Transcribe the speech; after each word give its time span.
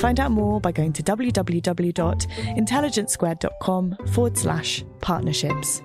Find 0.00 0.18
out 0.18 0.32
more 0.32 0.60
by 0.62 0.72
going 0.72 0.94
to 0.94 1.02
www.intelligencesquared.com 1.02 3.96
forward 4.12 4.38
slash 4.38 4.82
partnerships. 5.02 5.82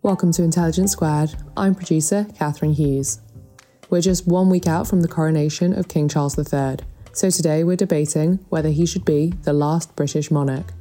Welcome 0.00 0.32
to 0.32 0.42
Intelligence 0.42 0.92
Squared. 0.92 1.34
I'm 1.58 1.74
producer 1.74 2.26
Catherine 2.38 2.72
Hughes. 2.72 3.20
We're 3.90 4.00
just 4.00 4.26
one 4.26 4.48
week 4.48 4.66
out 4.66 4.86
from 4.86 5.02
the 5.02 5.08
coronation 5.08 5.78
of 5.78 5.88
King 5.88 6.08
Charles 6.08 6.38
III, 6.38 6.78
so 7.12 7.28
today 7.28 7.64
we're 7.64 7.76
debating 7.76 8.38
whether 8.48 8.70
he 8.70 8.86
should 8.86 9.04
be 9.04 9.34
the 9.42 9.52
last 9.52 9.94
British 9.94 10.30
monarch, 10.30 10.72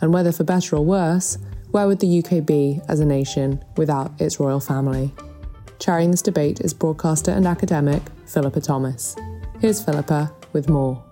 and 0.00 0.14
whether, 0.14 0.30
for 0.30 0.44
better 0.44 0.76
or 0.76 0.84
worse, 0.84 1.36
where 1.72 1.88
would 1.88 1.98
the 1.98 2.22
UK 2.22 2.46
be 2.46 2.80
as 2.86 3.00
a 3.00 3.04
nation 3.04 3.64
without 3.76 4.12
its 4.20 4.38
royal 4.38 4.60
family? 4.60 5.12
Chairing 5.78 6.10
this 6.10 6.22
debate 6.22 6.60
is 6.60 6.72
broadcaster 6.72 7.30
and 7.30 7.46
academic 7.46 8.02
Philippa 8.26 8.60
Thomas. 8.60 9.14
Here's 9.60 9.82
Philippa 9.82 10.32
with 10.52 10.68
more. 10.68 11.02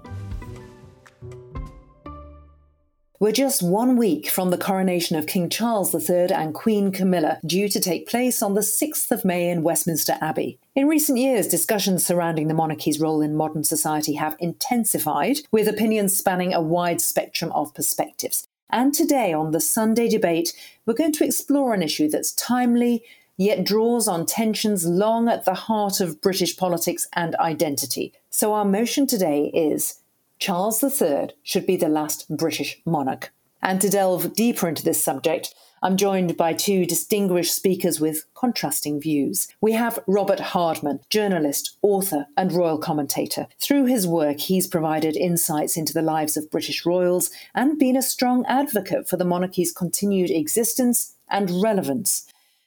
We're 3.21 3.33
just 3.33 3.63
one 3.63 3.97
week 3.97 4.29
from 4.29 4.51
the 4.51 4.59
coronation 4.59 5.17
of 5.17 5.27
King 5.27 5.49
Charles 5.49 5.95
III 5.95 6.33
and 6.33 6.53
Queen 6.53 6.93
Camilla, 6.93 7.39
due 7.47 7.69
to 7.69 7.81
take 7.81 8.09
place 8.09 8.43
on 8.43 8.55
the 8.55 8.61
6th 8.61 9.11
of 9.11 9.25
May 9.25 9.49
in 9.49 9.63
Westminster 9.63 10.19
Abbey. 10.21 10.59
In 10.75 10.89
recent 10.89 11.19
years, 11.19 11.47
discussions 11.47 12.05
surrounding 12.05 12.49
the 12.49 12.55
monarchy's 12.55 13.01
role 13.01 13.23
in 13.23 13.37
modern 13.37 13.65
society 13.65 14.15
have 14.15 14.37
intensified, 14.41 15.39
with 15.53 15.69
opinions 15.69 16.17
spanning 16.17 16.53
a 16.53 16.61
wide 16.61 17.01
spectrum 17.01 17.53
of 17.53 17.73
perspectives. 17.75 18.47
And 18.69 18.93
today, 18.93 19.33
on 19.33 19.53
the 19.53 19.61
Sunday 19.61 20.09
debate, 20.09 20.53
we're 20.85 20.95
going 20.95 21.13
to 21.13 21.25
explore 21.25 21.73
an 21.73 21.83
issue 21.83 22.11
that's 22.11 22.33
timely, 22.33 23.05
yet 23.37 23.65
draws 23.65 24.09
on 24.09 24.27
tensions 24.27 24.87
long 24.87 25.29
at 25.29 25.45
the 25.45 25.55
heart 25.55 26.01
of 26.01 26.21
British 26.21 26.57
politics 26.57 27.09
and 27.15 27.35
identity. 27.37 28.13
So, 28.31 28.55
our 28.55 28.65
motion 28.65 29.07
today 29.07 29.51
is 29.55 30.01
Charles 30.39 30.83
III 30.83 31.31
should 31.43 31.67
be 31.67 31.77
the 31.77 31.89
last 31.89 32.37
British 32.37 32.81
monarch. 32.85 33.33
And 33.63 33.81
to 33.81 33.89
delve 33.89 34.35
deeper 34.35 34.69
into 34.69 34.85
this 34.85 35.03
subject, 35.03 35.55
I'm 35.83 35.97
joined 35.99 36.37
by 36.39 36.55
two 36.55 36.87
distinguished 36.87 37.55
speakers 37.55 38.01
with 38.01 38.25
contrasting 38.35 39.01
views. 39.01 39.49
We 39.61 39.73
have 39.73 39.99
Robert 40.07 40.41
Hardman, 40.41 41.01
journalist, 41.11 41.77
author, 41.83 42.27
and 42.39 42.53
royal 42.53 42.79
commentator. 42.79 43.47
Through 43.61 43.87
his 43.87 44.07
work, 44.07 44.41
he's 44.41 44.67
provided 44.67 45.15
insights 45.15 45.77
into 45.77 45.93
the 45.93 46.01
lives 46.01 46.39
of 46.39 46.51
British 46.51 46.87
royals 46.87 47.31
and 47.55 47.79
been 47.79 47.99
a 47.99 48.03
strong 48.03 48.47
advocate 48.47 49.09
for 49.09 49.19
the 49.19 49.27
monarchy's 49.27 49.73
continued 49.73 50.31
existence 50.31 51.17
and 51.29 51.51
relevance. 51.63 52.27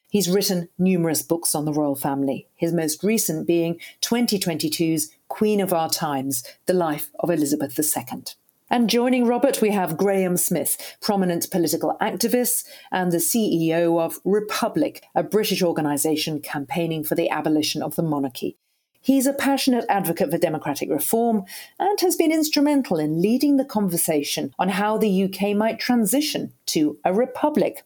He's 0.09 0.29
written 0.29 0.69
numerous 0.77 1.21
books 1.21 1.53
on 1.53 1.65
the 1.65 1.73
royal 1.73 1.95
family, 1.95 2.47
his 2.55 2.71
most 2.71 3.03
recent 3.03 3.45
being 3.45 3.79
2022's 4.01 5.11
Queen 5.27 5.59
of 5.59 5.73
Our 5.73 5.89
Times 5.89 6.43
The 6.65 6.73
Life 6.73 7.11
of 7.19 7.29
Elizabeth 7.29 7.77
II. 7.77 8.23
And 8.69 8.89
joining 8.89 9.25
Robert, 9.25 9.61
we 9.61 9.71
have 9.71 9.97
Graham 9.97 10.37
Smith, 10.37 10.97
prominent 11.01 11.51
political 11.51 11.97
activist 11.99 12.65
and 12.89 13.11
the 13.11 13.17
CEO 13.17 13.99
of 13.99 14.19
Republic, 14.23 15.03
a 15.13 15.23
British 15.23 15.61
organisation 15.61 16.39
campaigning 16.39 17.03
for 17.03 17.15
the 17.15 17.29
abolition 17.29 17.81
of 17.81 17.95
the 17.95 18.03
monarchy. 18.03 18.57
He's 19.01 19.27
a 19.27 19.33
passionate 19.33 19.85
advocate 19.87 20.31
for 20.31 20.37
democratic 20.37 20.89
reform 20.89 21.43
and 21.79 21.99
has 22.01 22.15
been 22.15 22.31
instrumental 22.31 22.97
in 22.97 23.21
leading 23.21 23.57
the 23.57 23.65
conversation 23.65 24.53
on 24.57 24.69
how 24.69 24.97
the 24.97 25.23
UK 25.23 25.55
might 25.55 25.79
transition 25.79 26.53
to 26.67 26.97
a 27.05 27.13
republic. 27.13 27.83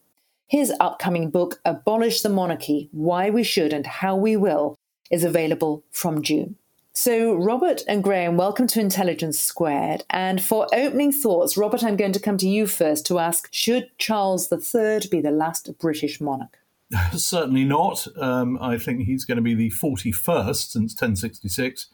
His 0.51 0.73
upcoming 0.81 1.29
book, 1.29 1.61
Abolish 1.63 2.23
the 2.23 2.27
Monarchy 2.27 2.89
Why 2.91 3.29
We 3.29 3.41
Should 3.41 3.71
and 3.71 3.87
How 3.87 4.17
We 4.17 4.35
Will, 4.35 4.75
is 5.09 5.23
available 5.23 5.85
from 5.91 6.21
June. 6.21 6.57
So, 6.91 7.33
Robert 7.35 7.83
and 7.87 8.03
Graham, 8.03 8.35
welcome 8.35 8.67
to 8.67 8.81
Intelligence 8.81 9.39
Squared. 9.39 10.03
And 10.09 10.43
for 10.43 10.67
opening 10.75 11.13
thoughts, 11.13 11.55
Robert, 11.55 11.85
I'm 11.85 11.95
going 11.95 12.11
to 12.11 12.19
come 12.19 12.37
to 12.37 12.49
you 12.49 12.67
first 12.67 13.05
to 13.05 13.17
ask 13.17 13.47
Should 13.53 13.91
Charles 13.97 14.51
III 14.51 15.07
be 15.09 15.21
the 15.21 15.31
last 15.31 15.71
British 15.79 16.19
monarch? 16.19 16.57
Certainly 17.15 17.63
not. 17.63 18.05
Um, 18.17 18.57
I 18.59 18.77
think 18.77 19.03
he's 19.03 19.23
going 19.23 19.37
to 19.37 19.41
be 19.41 19.55
the 19.55 19.69
41st 19.69 20.69
since 20.69 20.91
1066. 20.91 21.87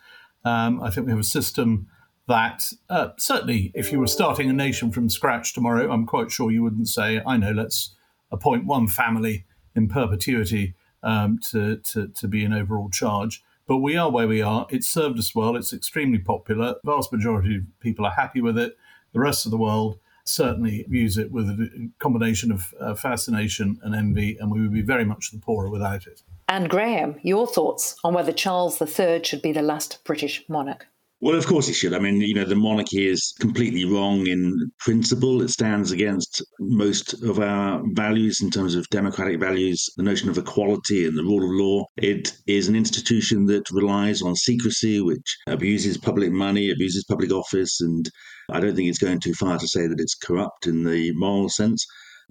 Um, 0.44 0.82
I 0.82 0.90
think 0.90 1.06
we 1.06 1.12
have 1.12 1.20
a 1.20 1.24
system 1.24 1.90
that 2.28 2.74
uh, 2.90 3.10
certainly, 3.20 3.72
if 3.76 3.92
you 3.92 4.00
were 4.00 4.08
starting 4.08 4.50
a 4.50 4.54
nation 4.54 4.92
from 4.92 5.10
scratch 5.10 5.54
tomorrow, 5.54 5.92
I'm 5.92 6.08
quite 6.08 6.32
sure 6.32 6.50
you 6.50 6.64
wouldn't 6.64 6.88
say, 6.88 7.22
I 7.24 7.38
know, 7.38 7.52
let's 7.52 7.94
appoint 8.32 8.66
one 8.66 8.88
family 8.88 9.46
in 9.76 9.88
perpetuity 9.88 10.76
um, 11.04 11.40
to, 11.52 11.78
to, 11.78 12.08
to 12.08 12.28
be 12.28 12.44
an 12.44 12.54
overall 12.54 12.90
charge. 12.90 13.44
But 13.68 13.78
we 13.78 13.98
are 13.98 14.10
where 14.10 14.28
we 14.28 14.42
are. 14.42 14.66
It's 14.70 14.88
served 14.88 15.20
us 15.20 15.36
well. 15.36 15.56
It's 15.56 15.74
extremely 15.74 16.20
popular. 16.20 16.76
The 16.84 16.92
vast 16.92 17.12
majority 17.12 17.58
of 17.58 17.64
people 17.80 18.06
are 18.06 18.12
happy 18.12 18.42
with 18.42 18.58
it. 18.58 18.78
The 19.14 19.20
rest 19.20 19.46
of 19.46 19.52
the 19.52 19.58
world 19.58 20.00
certainly 20.24 20.86
views 20.90 21.18
it 21.18 21.32
with 21.32 21.50
a 21.50 21.90
combination 22.00 22.52
of 22.52 22.74
uh, 22.80 22.96
fascination 22.96 23.80
and 23.84 23.96
envy, 23.96 24.38
and 24.40 24.52
we 24.52 24.62
would 24.62 24.74
be 24.74 24.82
very 24.82 25.06
much 25.06 25.32
the 25.32 25.40
poorer 25.40 25.70
without 25.70 26.08
it. 26.08 26.22
And 26.50 26.70
Graham, 26.70 27.20
your 27.24 27.48
thoughts 27.48 27.98
on 28.04 28.14
whether 28.14 28.32
Charles 28.32 28.82
III 28.82 29.24
should 29.24 29.42
be 29.42 29.52
the 29.52 29.62
last 29.62 30.04
British 30.04 30.44
monarch? 30.48 30.88
Well, 31.20 31.36
of 31.36 31.48
course 31.48 31.68
it 31.68 31.74
should. 31.74 31.94
I 31.96 32.00
mean, 32.00 32.22
you 32.22 32.36
know, 32.36 32.46
the 32.46 32.56
monarchy 32.56 33.08
is 33.08 33.34
completely 33.40 33.86
wrong 33.86 34.28
in 34.28 34.54
principle. 34.80 35.42
It 35.42 35.50
stands 35.50 35.92
against 35.92 36.44
most 36.60 37.14
of 37.24 37.40
our 37.40 37.82
values 37.94 38.40
in 38.40 38.52
terms 38.52 38.76
of 38.76 38.88
democratic 38.90 39.40
values, 39.40 39.90
the 39.98 40.04
notion 40.04 40.30
of 40.30 40.38
equality 40.38 41.08
and 41.08 41.18
the 41.18 41.24
rule 41.24 41.44
of 41.44 41.50
law. 41.50 41.86
It 41.98 42.38
is 42.46 42.68
an 42.68 42.76
institution 42.76 43.46
that 43.48 43.72
relies 43.72 44.22
on 44.22 44.36
secrecy, 44.36 45.02
which 45.02 45.38
abuses 45.48 45.98
public 45.98 46.32
money, 46.32 46.70
abuses 46.70 47.04
public 47.06 47.32
office, 47.32 47.82
and 47.82 48.08
I 48.52 48.60
don't 48.60 48.76
think 48.76 48.88
it's 48.90 49.00
going 49.00 49.20
too 49.20 49.34
far 49.34 49.58
to 49.58 49.68
say 49.68 49.88
that 49.88 50.00
it's 50.00 50.16
corrupt 50.16 50.68
in 50.68 50.84
the 50.84 51.14
moral 51.14 51.50
sense. 51.50 51.84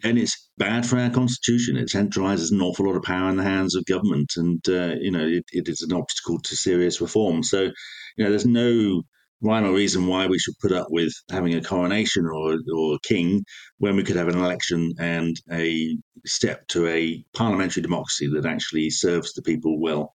And 0.04 0.18
it's 0.18 0.50
bad 0.58 0.86
for 0.86 0.98
our 0.98 1.10
constitution. 1.10 1.76
It 1.76 1.88
centralizes 1.88 2.52
an 2.52 2.60
awful 2.60 2.86
lot 2.86 2.96
of 2.96 3.02
power 3.02 3.30
in 3.30 3.36
the 3.36 3.42
hands 3.42 3.74
of 3.74 3.84
government, 3.86 4.34
and 4.36 4.60
uh, 4.68 4.94
you 5.00 5.10
know 5.10 5.26
it, 5.26 5.44
it 5.52 5.68
is 5.68 5.80
an 5.82 5.94
obstacle 5.94 6.38
to 6.38 6.54
serious 6.54 7.00
reform. 7.00 7.42
So 7.42 7.70
you 8.16 8.24
know, 8.24 8.30
there's 8.30 8.46
no 8.46 9.02
rhyme 9.42 9.64
or 9.64 9.72
reason 9.72 10.06
why 10.06 10.26
we 10.26 10.38
should 10.38 10.58
put 10.60 10.72
up 10.72 10.88
with 10.90 11.12
having 11.30 11.54
a 11.54 11.62
coronation 11.62 12.26
or, 12.26 12.58
or 12.74 12.94
a 12.94 12.98
king 13.06 13.44
when 13.78 13.96
we 13.96 14.02
could 14.02 14.16
have 14.16 14.28
an 14.28 14.38
election 14.38 14.92
and 14.98 15.40
a 15.52 15.96
step 16.24 16.66
to 16.68 16.86
a 16.88 17.24
parliamentary 17.34 17.82
democracy 17.82 18.28
that 18.32 18.46
actually 18.46 18.90
serves 18.90 19.34
the 19.34 19.42
people 19.42 19.80
well. 19.80 20.14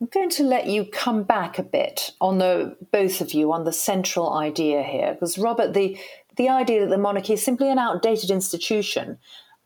I'm 0.00 0.08
going 0.12 0.30
to 0.30 0.44
let 0.44 0.66
you 0.66 0.86
come 0.86 1.24
back 1.24 1.58
a 1.58 1.62
bit 1.62 2.10
on 2.20 2.38
the 2.38 2.76
both 2.90 3.20
of 3.20 3.34
you 3.34 3.52
on 3.52 3.64
the 3.64 3.72
central 3.72 4.32
idea 4.32 4.82
here, 4.82 5.12
because 5.12 5.36
Robert, 5.36 5.74
the 5.74 5.98
the 6.36 6.48
idea 6.48 6.80
that 6.80 6.90
the 6.90 6.96
monarchy 6.96 7.34
is 7.34 7.42
simply 7.42 7.70
an 7.70 7.78
outdated 7.78 8.30
institution 8.30 9.18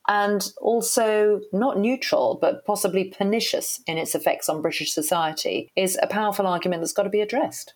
and 0.09 0.53
also 0.61 1.41
not 1.53 1.79
neutral, 1.79 2.39
but 2.41 2.65
possibly 2.65 3.05
pernicious 3.05 3.81
in 3.87 3.99
its 3.99 4.15
effects 4.15 4.49
on 4.49 4.63
British 4.63 4.93
society, 4.93 5.71
is 5.77 5.99
a 6.03 6.07
powerful 6.07 6.47
argument 6.47 6.83
that's 6.83 6.93
got 6.93 7.05
to 7.05 7.11
be 7.11 7.21
addressed. 7.21 7.75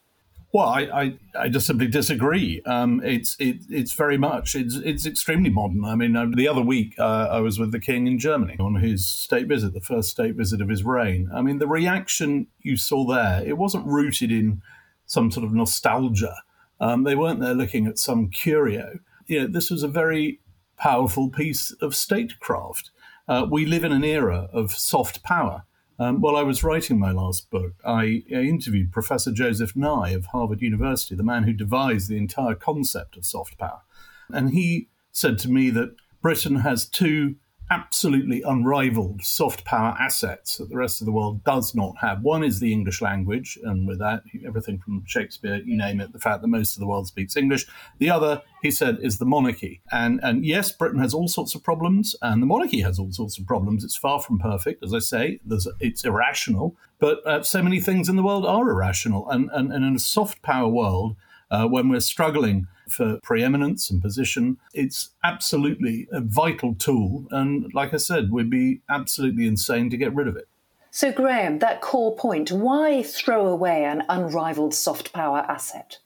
Well, 0.52 0.66
I, 0.66 0.80
I, 0.82 1.18
I, 1.38 1.48
just 1.50 1.66
simply 1.66 1.88
disagree. 1.88 2.62
Um, 2.64 3.02
it's 3.04 3.36
it, 3.38 3.58
it's 3.68 3.92
very 3.92 4.16
much 4.16 4.54
it's 4.54 4.76
it's 4.76 5.04
extremely 5.04 5.50
modern. 5.50 5.84
I 5.84 5.94
mean, 5.94 6.16
uh, 6.16 6.26
the 6.34 6.48
other 6.48 6.62
week 6.62 6.94
uh, 6.98 7.28
I 7.30 7.40
was 7.40 7.58
with 7.58 7.70
the 7.70 7.78
king 7.78 8.06
in 8.06 8.18
Germany 8.18 8.56
on 8.58 8.76
his 8.76 9.06
state 9.06 9.46
visit, 9.46 9.74
the 9.74 9.80
first 9.82 10.08
state 10.08 10.36
visit 10.36 10.62
of 10.62 10.70
his 10.70 10.84
reign. 10.84 11.28
I 11.34 11.42
mean, 11.42 11.58
the 11.58 11.66
reaction 11.66 12.46
you 12.60 12.78
saw 12.78 13.06
there, 13.06 13.42
it 13.44 13.58
wasn't 13.58 13.86
rooted 13.86 14.32
in 14.32 14.62
some 15.04 15.30
sort 15.30 15.44
of 15.44 15.52
nostalgia. 15.52 16.34
Um, 16.80 17.04
they 17.04 17.14
weren't 17.14 17.40
there 17.40 17.54
looking 17.54 17.86
at 17.86 17.98
some 17.98 18.30
curio. 18.30 19.00
You 19.26 19.42
know, 19.42 19.46
this 19.48 19.70
was 19.70 19.82
a 19.82 19.88
very 19.88 20.40
powerful 20.78 21.28
piece 21.28 21.70
of 21.80 21.94
statecraft. 21.94 22.90
Uh, 23.26 23.46
we 23.50 23.66
live 23.66 23.84
in 23.84 23.92
an 23.92 24.04
era 24.04 24.48
of 24.52 24.72
soft 24.72 25.22
power. 25.22 25.64
Um, 25.98 26.20
while 26.20 26.36
I 26.36 26.42
was 26.42 26.62
writing 26.62 26.98
my 26.98 27.10
last 27.10 27.50
book, 27.50 27.72
I, 27.84 28.22
I, 28.30 28.42
interviewed 28.42 28.92
Professor 28.92 29.32
Joseph 29.32 29.74
Nye 29.74 30.10
of 30.10 30.26
Harvard 30.26 30.62
University, 30.62 31.16
the 31.16 31.24
man 31.24 31.42
who 31.42 31.52
devised 31.52 32.08
the 32.08 32.16
entire 32.16 32.54
concept 32.54 33.16
of 33.16 33.26
soft 33.26 33.58
power. 33.58 33.82
And 34.28 34.50
he 34.50 34.88
said 35.10 35.38
to 35.40 35.50
me 35.50 35.70
that 35.70 35.96
Britain 36.22 36.56
has 36.56 36.88
two 36.88 37.36
absolutely 37.70 38.42
unrivaled 38.42 39.22
soft 39.22 39.64
power 39.64 39.96
assets 40.00 40.56
that 40.56 40.70
the 40.70 40.76
rest 40.76 41.00
of 41.00 41.06
the 41.06 41.12
world 41.12 41.44
does 41.44 41.74
not 41.74 41.96
have. 41.98 42.22
One 42.22 42.42
is 42.42 42.60
the 42.60 42.72
English 42.72 43.02
language, 43.02 43.58
and 43.62 43.86
with 43.86 43.98
that, 43.98 44.22
everything 44.46 44.78
from 44.78 45.04
Shakespeare, 45.06 45.56
you 45.56 45.76
name 45.76 46.00
it, 46.00 46.12
the 46.12 46.18
fact 46.18 46.42
that 46.42 46.48
most 46.48 46.76
of 46.76 46.80
the 46.80 46.86
world 46.86 47.06
speaks 47.06 47.36
English. 47.36 47.66
The 47.98 48.10
other, 48.10 48.42
he 48.62 48.70
said, 48.70 48.98
is 49.02 49.18
the 49.18 49.26
monarchy. 49.26 49.80
And, 49.92 50.20
and 50.22 50.44
yes, 50.44 50.72
Britain 50.72 51.00
has 51.00 51.12
all 51.12 51.28
sorts 51.28 51.54
of 51.54 51.62
problems, 51.62 52.16
and 52.22 52.42
the 52.42 52.46
monarchy 52.46 52.80
has 52.80 52.98
all 52.98 53.12
sorts 53.12 53.38
of 53.38 53.46
problems. 53.46 53.84
It's 53.84 53.96
far 53.96 54.20
from 54.20 54.38
perfect, 54.38 54.82
as 54.82 54.94
I 54.94 55.00
say, 55.00 55.40
it's 55.80 56.04
irrational, 56.04 56.76
but 56.98 57.24
uh, 57.26 57.42
so 57.42 57.62
many 57.62 57.80
things 57.80 58.08
in 58.08 58.16
the 58.16 58.22
world 58.22 58.46
are 58.46 58.68
irrational. 58.68 59.28
And, 59.30 59.50
and, 59.52 59.72
and 59.72 59.84
in 59.84 59.94
a 59.96 60.00
soft 60.00 60.42
power 60.42 60.68
world, 60.68 61.16
uh, 61.50 61.66
when 61.66 61.88
we're 61.88 62.00
struggling 62.00 62.66
for 62.88 63.18
preeminence 63.22 63.90
and 63.90 64.00
position. 64.00 64.56
It's 64.74 65.10
absolutely 65.22 66.08
a 66.12 66.20
vital 66.20 66.74
tool. 66.74 67.26
And 67.30 67.72
like 67.74 67.92
I 67.94 67.98
said, 67.98 68.30
we'd 68.30 68.50
be 68.50 68.80
absolutely 68.88 69.46
insane 69.46 69.90
to 69.90 69.96
get 69.96 70.14
rid 70.14 70.28
of 70.28 70.36
it. 70.36 70.48
So, 70.90 71.12
Graham, 71.12 71.58
that 71.58 71.80
core 71.80 72.16
point 72.16 72.50
why 72.50 73.02
throw 73.02 73.46
away 73.46 73.84
an 73.84 74.04
unrivaled 74.08 74.74
soft 74.74 75.12
power 75.12 75.40
asset? 75.40 75.98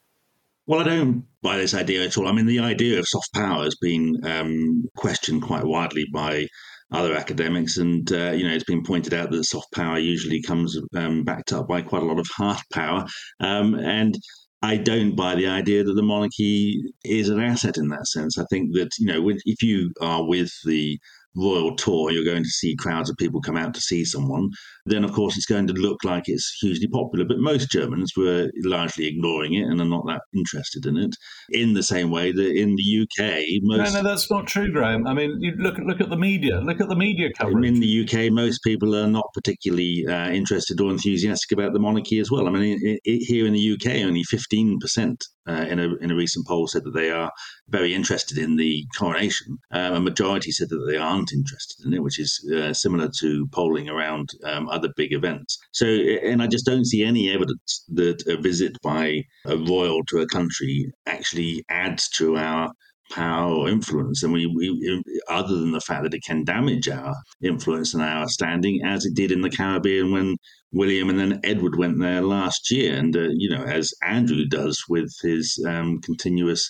Well, 0.67 0.81
I 0.81 0.85
don't 0.85 1.25
buy 1.41 1.57
this 1.57 1.75
idea 1.75 2.05
at 2.05 2.17
all. 2.19 2.29
I 2.29 2.33
mean, 2.33 2.47
the 2.47 2.61
idea 2.61 2.99
of 2.99 3.09
soft 3.09 3.33
power 3.35 3.65
has 3.65 3.77
been 3.77 4.21
um, 4.25 4.85
questioned 4.97 5.43
quite 5.43 5.65
widely 5.65 6.07
by 6.13 6.47
other 6.93 7.15
academics, 7.15 7.79
and 7.79 8.11
uh, 8.13 8.33
you 8.33 8.47
know, 8.47 8.55
it's 8.55 8.65
been 8.65 8.85
pointed 8.85 9.15
out 9.15 9.31
that 9.31 9.45
soft 9.45 9.73
power 9.73 9.99
usually 9.99 10.43
comes 10.43 10.79
um, 10.95 11.25
backed 11.25 11.53
up 11.53 11.67
by 11.67 11.81
quite 11.81 12.03
a 12.03 12.07
lot 12.07 12.19
of 12.19 12.27
hard 12.37 12.61
power, 12.73 13.07
um, 13.41 13.75
and 13.75 14.15
I 14.63 14.77
don't 14.77 15.17
buy 15.17 15.35
the 15.35 15.49
idea 15.49 15.83
that 15.83 15.95
the 15.95 16.03
monarchy 16.03 16.81
is 17.05 17.29
an 17.29 17.41
asset 17.41 17.77
in 17.77 17.89
that 17.89 18.07
sense. 18.07 18.39
I 18.39 18.45
think 18.49 18.75
that, 18.75 18.91
you 18.99 19.07
know, 19.07 19.29
if 19.45 19.63
you 19.63 19.93
are 20.01 20.25
with 20.25 20.53
the 20.65 20.99
royal 21.35 21.75
tour, 21.75 22.13
you're 22.13 22.25
going 22.25 22.45
to 22.45 22.49
see 22.49 22.77
crowds 22.77 23.11
of 23.11 23.17
people 23.17 23.41
come 23.41 23.57
out 23.57 23.75
to 23.75 23.81
see 23.81 24.05
someone, 24.05 24.51
then 24.85 25.05
of 25.05 25.13
course 25.13 25.37
it's 25.37 25.47
going 25.47 25.67
to 25.67 25.73
look 25.73 26.03
like 26.05 26.25
it's 26.27 26.57
hugely 26.61 26.89
popular. 26.89 27.25
But 27.25 27.39
most 27.39 27.71
Germans 27.71 28.13
were 28.17 28.51
largely 28.65 29.07
ignoring 29.07 29.55
it 29.55 29.67
and 29.67 29.81
are 29.81 29.85
not 29.87 30.07
that 30.07 30.23
interested 30.35 30.87
in 30.87 30.97
it. 30.97 31.15
In 31.51 31.75
the 31.75 31.83
same 31.83 32.11
way 32.11 32.33
that 32.33 32.57
in 32.57 32.77
the 32.77 33.03
UK, 33.03 33.45
most 33.63 33.93
no, 33.93 34.03
no, 34.03 34.09
that's 34.09 34.31
not 34.31 34.47
true, 34.47 34.73
Graham. 34.73 35.07
I 35.07 35.15
mean, 35.15 35.39
you 35.41 35.53
look 35.59 35.79
look 35.79 36.01
at 36.01 36.11
the 36.11 36.17
media. 36.17 36.61
Look 36.61 36.81
at 36.81 36.89
the 36.89 36.97
media 36.97 37.31
coverage. 37.37 37.67
In 37.67 37.81
the 37.81 38.03
UK, 38.03 38.33
most 38.33 38.61
people 38.65 38.95
are 38.97 39.07
not 39.07 39.27
particularly 39.35 40.07
uh, 40.07 40.31
interested 40.31 40.81
or 40.81 40.91
enthusiastic 40.91 41.53
about 41.53 41.73
the 41.73 41.81
monarchy 41.81 42.19
as 42.19 42.31
well. 42.31 42.47
I 42.49 42.51
mean, 42.51 42.79
it, 42.83 43.01
it, 43.05 43.19
here 43.25 43.47
in 43.47 43.53
the 43.53 43.73
UK, 43.73 44.05
only 44.05 44.23
fifteen 44.25 44.79
percent 44.79 45.25
uh, 45.49 45.67
in 45.69 45.79
a 45.79 45.95
in 45.97 46.11
a 46.11 46.15
recent 46.15 46.47
poll 46.47 46.67
said 46.67 46.85
that 46.85 46.95
they 46.95 47.11
are 47.11 47.31
very 47.69 47.95
interested 47.95 48.39
in 48.39 48.57
the 48.57 48.85
coronation. 48.97 49.59
Um, 49.71 49.95
a 49.95 50.01
majority 50.01 50.51
said 50.51 50.69
that 50.71 50.85
they 50.89 50.97
aren't 50.97 51.33
interested 51.33 51.87
in 51.87 51.95
it, 51.95 52.03
which 52.03 52.19
is 52.19 52.39
uh, 52.55 52.73
similar 52.73 53.09
to 53.21 53.47
polling 53.53 53.89
around 53.89 54.31
um, 54.45 54.69
other 54.73 54.89
big 54.97 55.13
events. 55.13 55.59
So, 55.73 55.87
and 55.87 56.43
I 56.43 56.47
just 56.47 56.67
don't 56.67 56.87
see 56.87 57.05
any 57.05 57.31
evidence 57.31 57.85
that 57.89 58.23
a 58.27 58.37
visit 58.41 58.77
by 58.83 59.23
a 59.47 59.57
royal 59.57 60.03
to 60.09 60.21
a 60.21 60.27
country 60.27 60.91
actually 61.07 61.65
adds 61.69 62.09
to 62.17 62.37
our 62.37 62.73
power 63.11 63.53
or 63.53 63.69
influence. 63.69 64.23
And 64.23 64.33
we, 64.33 64.47
we, 64.47 65.03
other 65.29 65.57
than 65.57 65.73
the 65.73 65.81
fact 65.81 66.03
that 66.05 66.15
it 66.15 66.23
can 66.27 66.45
damage 66.45 66.89
our 66.89 67.15
influence 67.43 67.95
and 67.95 68.03
our 68.03 68.27
standing, 68.29 68.81
as 68.85 69.05
it 69.05 69.15
did 69.15 69.31
in 69.31 69.43
the 69.43 69.51
Caribbean 69.51 70.13
when 70.13 70.37
William 70.73 71.11
and 71.11 71.19
then 71.19 71.41
Edward 71.45 71.77
went 71.79 72.01
there 72.01 72.23
last 72.23 72.71
year. 72.71 72.97
And, 72.97 73.15
uh, 73.17 73.29
you 73.33 73.51
know, 73.51 73.63
as 73.65 73.93
Andrew 74.03 74.47
does 74.47 74.83
with 74.89 75.13
his 75.23 75.63
um, 75.69 76.01
continuous 76.01 76.69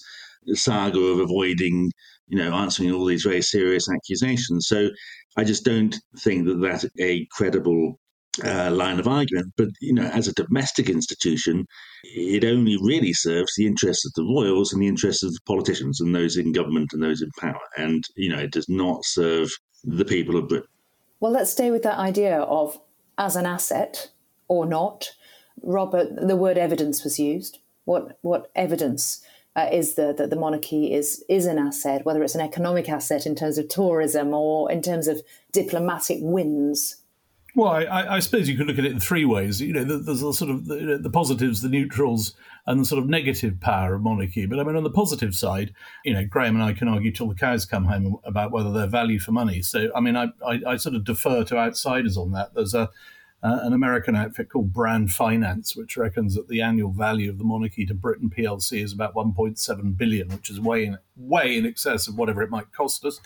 saga 0.55 0.99
of 0.99 1.21
avoiding, 1.21 1.91
you 2.27 2.39
know, 2.39 2.53
answering 2.53 2.91
all 2.93 3.05
these 3.05 3.23
very 3.23 3.43
serious 3.43 3.87
accusations. 3.89 4.67
So 4.67 4.89
I 5.37 5.45
just 5.45 5.65
don't 5.65 5.97
think 6.19 6.47
that 6.47 6.61
that's 6.61 6.87
a 6.99 7.27
credible 7.27 7.99
uh, 8.45 8.71
line 8.71 8.99
of 8.99 9.09
argument. 9.09 9.53
But 9.57 9.69
you 9.81 9.93
know, 9.93 10.05
as 10.05 10.29
a 10.29 10.35
domestic 10.35 10.89
institution, 10.89 11.67
it 12.05 12.45
only 12.45 12.77
really 12.83 13.13
serves 13.13 13.55
the 13.57 13.67
interests 13.67 14.07
of 14.07 14.13
the 14.15 14.25
royals 14.25 14.73
and 14.73 14.83
the 14.83 14.89
interests 14.89 15.23
of 15.23 15.33
the 15.33 15.41
politicians 15.47 16.01
and 16.01 16.15
those 16.15 16.37
in 16.37 16.53
government 16.53 16.93
and 16.93 17.03
those 17.03 17.23
in 17.23 17.31
power. 17.39 17.61
And 17.77 18.05
you 18.17 18.31
know, 18.31 18.39
it 18.39 18.53
does 18.53 18.69
not 18.69 19.05
serve 19.05 19.51
the 19.85 20.05
people 20.05 20.37
of 20.37 20.49
Britain. 20.49 20.69
Well, 21.21 21.33
let's 21.33 21.53
stay 21.53 21.71
with 21.71 21.83
that 21.83 21.99
idea 21.99 22.41
of 22.41 22.81
as 23.19 23.37
an 23.37 23.47
asset 23.47 24.11
or 24.49 24.67
not. 24.67 25.11
Robert, 25.63 26.09
the 26.17 26.37
word 26.37 26.59
evidence 26.59 27.05
was 27.05 27.19
used. 27.19 27.59
What 27.85 28.19
what 28.23 28.51
evidence 28.55 29.23
uh, 29.55 29.69
is 29.71 29.95
the, 29.95 30.15
that 30.17 30.31
the 30.31 30.37
monarchy 30.37 30.93
is 30.93 31.25
is 31.29 31.47
an 31.47 31.59
asset, 31.59 32.05
whether 32.05 32.23
it's 32.23 32.35
an 32.35 32.41
economic 32.41 32.89
asset 32.89 33.27
in 33.27 33.35
terms 33.35 33.59
of 33.59 33.69
tourism 33.69 34.33
or 34.33 34.71
in 34.71 34.83
terms 34.83 35.09
of 35.09 35.21
diplomatic 35.53 36.19
wins? 36.21 36.97
Well, 37.55 37.71
I, 37.71 38.17
I, 38.17 38.19
suppose 38.21 38.49
you 38.49 38.57
could 38.57 38.67
look 38.67 38.79
at 38.79 38.87
it 38.87 38.93
in 38.93 39.01
three 39.01 39.27
ways. 39.27 39.61
You 39.61 39.75
know, 39.75 39.85
there's 39.85 40.23
the 40.23 40.33
sort 40.33 40.51
of 40.51 40.67
the, 40.67 40.99
the, 40.99 41.11
positives, 41.11 41.61
the 41.61 41.69
neutrals, 41.69 42.35
and 42.67 42.81
the 42.81 42.85
sort 42.87 43.03
of 43.03 43.11
negative 43.11 43.61
power 43.61 43.95
of 43.95 44.01
monarchy. 44.01 44.47
But 44.47 44.59
I 44.59 44.65
mean, 44.65 44.75
on 44.75 44.85
the 44.85 44.91
positive 44.91 45.35
side, 45.35 45.75
you 46.03 46.15
know, 46.15 46.25
Graham 46.25 46.55
and 46.55 46.65
I 46.65 46.73
can 46.73 46.89
argue 46.89 47.13
till 47.13 47.29
the 47.29 47.35
cows 47.35 47.67
come 47.67 47.85
home 47.85 48.17
about 48.25 48.53
whether 48.53 48.73
they're 48.73 48.87
value 48.87 49.19
for 49.19 49.33
money. 49.33 49.61
So, 49.61 49.91
I 49.95 50.01
mean, 50.01 50.17
I, 50.17 50.29
I, 50.47 50.61
I 50.67 50.77
sort 50.77 50.95
of 50.95 51.05
defer 51.05 51.45
to 51.45 51.59
outsiders 51.59 52.17
on 52.17 52.33
that. 52.33 52.55
There's 52.55 52.73
a 52.73 52.89
uh, 53.43 53.59
an 53.63 53.73
American 53.73 54.15
outfit 54.15 54.49
called 54.49 54.73
Brand 54.73 55.13
Finance, 55.13 55.77
which 55.77 55.97
reckons 55.97 56.35
that 56.35 56.49
the 56.49 56.61
annual 56.61 56.93
value 56.93 57.29
of 57.29 57.39
the 57.39 57.45
monarchy 57.45 57.85
to 57.87 57.95
Britain 57.95 58.31
PLC 58.31 58.83
is 58.83 58.93
about 58.93 59.15
1.7 59.15 59.97
billion, 59.97 60.29
which 60.29 60.49
is 60.49 60.61
way 60.61 60.85
in 60.85 60.99
way 61.17 61.57
in 61.57 61.67
excess 61.67 62.07
of 62.07 62.17
whatever 62.17 62.43
it 62.43 62.51
might 62.51 62.73
cost 62.73 63.05
us. 63.05 63.21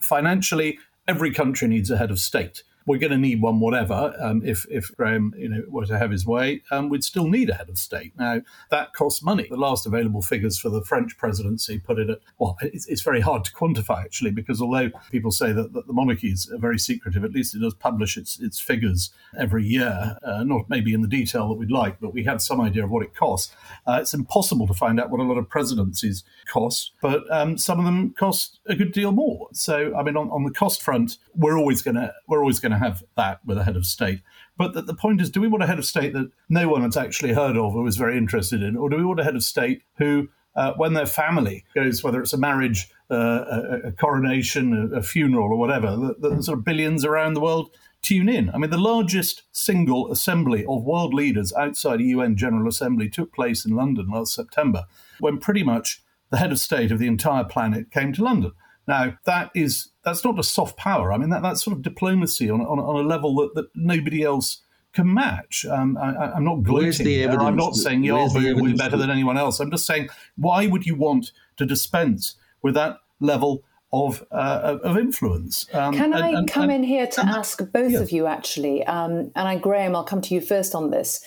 Financially, 0.00 0.78
every 1.06 1.32
country 1.32 1.68
needs 1.68 1.90
a 1.90 1.98
head 1.98 2.10
of 2.10 2.18
state 2.18 2.62
we're 2.88 2.98
going 2.98 3.12
to 3.12 3.18
need 3.18 3.42
one, 3.42 3.60
whatever. 3.60 4.14
Um, 4.18 4.42
if 4.44 4.66
if 4.70 4.90
Graham, 4.96 5.34
you 5.36 5.48
know, 5.50 5.62
were 5.68 5.84
to 5.84 5.98
have 5.98 6.10
his 6.10 6.24
way, 6.24 6.62
um, 6.70 6.88
we'd 6.88 7.04
still 7.04 7.28
need 7.28 7.50
a 7.50 7.54
head 7.54 7.68
of 7.68 7.78
state. 7.78 8.14
Now 8.18 8.40
that 8.70 8.94
costs 8.94 9.22
money. 9.22 9.46
The 9.48 9.58
last 9.58 9.86
available 9.86 10.22
figures 10.22 10.58
for 10.58 10.70
the 10.70 10.82
French 10.82 11.18
presidency 11.18 11.78
put 11.78 11.98
it 11.98 12.08
at 12.08 12.20
well, 12.38 12.56
it's, 12.62 12.86
it's 12.86 13.02
very 13.02 13.20
hard 13.20 13.44
to 13.44 13.52
quantify 13.52 14.02
actually 14.02 14.30
because 14.30 14.62
although 14.62 14.90
people 15.10 15.30
say 15.30 15.52
that, 15.52 15.74
that, 15.74 15.86
the 15.86 15.92
monarchy 15.92 16.28
is 16.28 16.50
very 16.54 16.78
secretive, 16.78 17.24
at 17.24 17.32
least 17.32 17.54
it 17.54 17.58
does 17.58 17.74
publish 17.74 18.16
its 18.16 18.40
its 18.40 18.58
figures 18.58 19.10
every 19.38 19.66
year. 19.66 20.16
Uh, 20.22 20.42
not 20.42 20.70
maybe 20.70 20.94
in 20.94 21.02
the 21.02 21.08
detail 21.08 21.46
that 21.48 21.58
we'd 21.58 21.70
like, 21.70 22.00
but 22.00 22.14
we 22.14 22.24
have 22.24 22.40
some 22.40 22.58
idea 22.58 22.84
of 22.84 22.90
what 22.90 23.04
it 23.04 23.14
costs. 23.14 23.54
Uh, 23.86 23.98
it's 24.00 24.14
impossible 24.14 24.66
to 24.66 24.74
find 24.74 24.98
out 24.98 25.10
what 25.10 25.20
a 25.20 25.24
lot 25.24 25.36
of 25.36 25.46
presidencies 25.46 26.24
cost, 26.50 26.92
but 27.02 27.30
um, 27.30 27.58
some 27.58 27.78
of 27.78 27.84
them 27.84 28.14
cost 28.18 28.60
a 28.66 28.74
good 28.74 28.92
deal 28.92 29.12
more. 29.12 29.48
So 29.52 29.94
I 29.94 30.02
mean, 30.02 30.16
on, 30.16 30.30
on 30.30 30.44
the 30.44 30.50
cost 30.50 30.80
front, 30.80 31.18
we're 31.34 31.58
always 31.58 31.82
going 31.82 31.96
to 31.96 32.14
we're 32.26 32.40
always 32.40 32.60
going 32.60 32.72
to 32.72 32.77
have 32.78 33.02
that 33.16 33.40
with 33.44 33.58
a 33.58 33.64
head 33.64 33.76
of 33.76 33.86
state. 33.86 34.20
But 34.56 34.74
the, 34.74 34.82
the 34.82 34.94
point 34.94 35.20
is, 35.20 35.30
do 35.30 35.40
we 35.40 35.48
want 35.48 35.62
a 35.62 35.66
head 35.66 35.78
of 35.78 35.86
state 35.86 36.12
that 36.14 36.30
no 36.48 36.68
one 36.68 36.82
has 36.82 36.96
actually 36.96 37.32
heard 37.32 37.56
of 37.56 37.74
or 37.74 37.86
is 37.86 37.96
very 37.96 38.16
interested 38.16 38.62
in? 38.62 38.76
Or 38.76 38.88
do 38.88 38.96
we 38.96 39.04
want 39.04 39.20
a 39.20 39.24
head 39.24 39.36
of 39.36 39.42
state 39.42 39.82
who, 39.98 40.28
uh, 40.56 40.72
when 40.76 40.94
their 40.94 41.06
family 41.06 41.64
goes, 41.74 42.02
whether 42.02 42.20
it's 42.20 42.32
a 42.32 42.38
marriage, 42.38 42.88
uh, 43.10 43.14
a, 43.14 43.88
a, 43.88 43.92
coronation, 43.92 44.90
a, 44.92 44.98
a, 44.98 45.02
funeral, 45.02 45.52
or 45.52 45.58
whatever, 45.58 45.96
the, 45.96 46.30
the 46.30 46.42
sort 46.42 46.58
of 46.58 46.64
billions 46.64 47.04
around 47.04 47.34
the 47.34 47.40
world 47.40 47.70
tune 48.02 48.28
in. 48.28 48.50
I 48.50 48.58
mean, 48.58 48.70
the 48.70 48.78
largest 48.78 49.42
single 49.52 50.10
assembly 50.10 50.64
of 50.66 50.84
world 50.84 51.14
leaders 51.14 51.52
outside 51.54 52.00
a 52.00 52.04
UN 52.04 52.36
General 52.36 52.68
Assembly 52.68 53.08
took 53.08 53.32
place 53.32 53.64
in 53.64 53.74
London 53.74 54.08
last 54.08 54.34
September, 54.34 54.84
when 55.20 55.38
pretty 55.38 55.62
much 55.62 56.02
the 56.30 56.36
head 56.36 56.52
of 56.52 56.58
state 56.58 56.90
of 56.90 56.98
the 56.98 57.06
entire 57.06 57.44
planet 57.44 57.90
came 57.90 58.12
to 58.12 58.22
London. 58.22 58.52
Now, 58.88 59.18
that 59.26 59.50
is 59.54 59.90
that's 60.02 60.24
not 60.24 60.38
a 60.38 60.42
soft 60.42 60.78
power. 60.78 61.12
I 61.12 61.18
mean, 61.18 61.28
that, 61.28 61.42
that's 61.42 61.62
sort 61.62 61.76
of 61.76 61.82
diplomacy 61.82 62.48
on, 62.48 62.62
on, 62.62 62.78
on 62.80 63.04
a 63.04 63.06
level 63.06 63.36
that, 63.36 63.54
that 63.54 63.66
nobody 63.74 64.22
else 64.22 64.62
can 64.94 65.12
match. 65.12 65.66
Um, 65.70 65.98
I, 65.98 66.34
am 66.34 66.44
not 66.44 66.62
gloating. 66.62 67.04
There. 67.04 67.38
I'm 67.38 67.54
not 67.54 67.76
saying 67.76 68.02
Yahoo 68.02 68.64
is 68.64 68.78
better 68.78 68.96
than 68.96 69.10
anyone 69.10 69.36
else. 69.36 69.60
I'm 69.60 69.70
just 69.70 69.86
saying, 69.86 70.08
why 70.36 70.66
would 70.66 70.86
you 70.86 70.96
want 70.96 71.32
to 71.58 71.66
dispense 71.66 72.36
with 72.62 72.74
that 72.74 72.96
level 73.20 73.62
of 73.92 74.24
uh, 74.30 74.78
of 74.82 74.96
influence? 74.96 75.66
Um, 75.74 75.92
can 75.92 76.14
I 76.14 76.30
and, 76.30 76.50
come 76.50 76.64
and, 76.64 76.72
in 76.72 76.82
here 76.82 77.06
to 77.06 77.20
ask 77.20 77.58
both 77.70 77.92
yeah. 77.92 78.00
of 78.00 78.10
you, 78.10 78.26
actually? 78.26 78.84
Um, 78.84 79.30
and 79.36 79.48
I, 79.48 79.58
Graham, 79.58 79.94
I'll 79.94 80.02
come 80.02 80.22
to 80.22 80.34
you 80.34 80.40
first 80.40 80.74
on 80.74 80.90
this. 80.90 81.22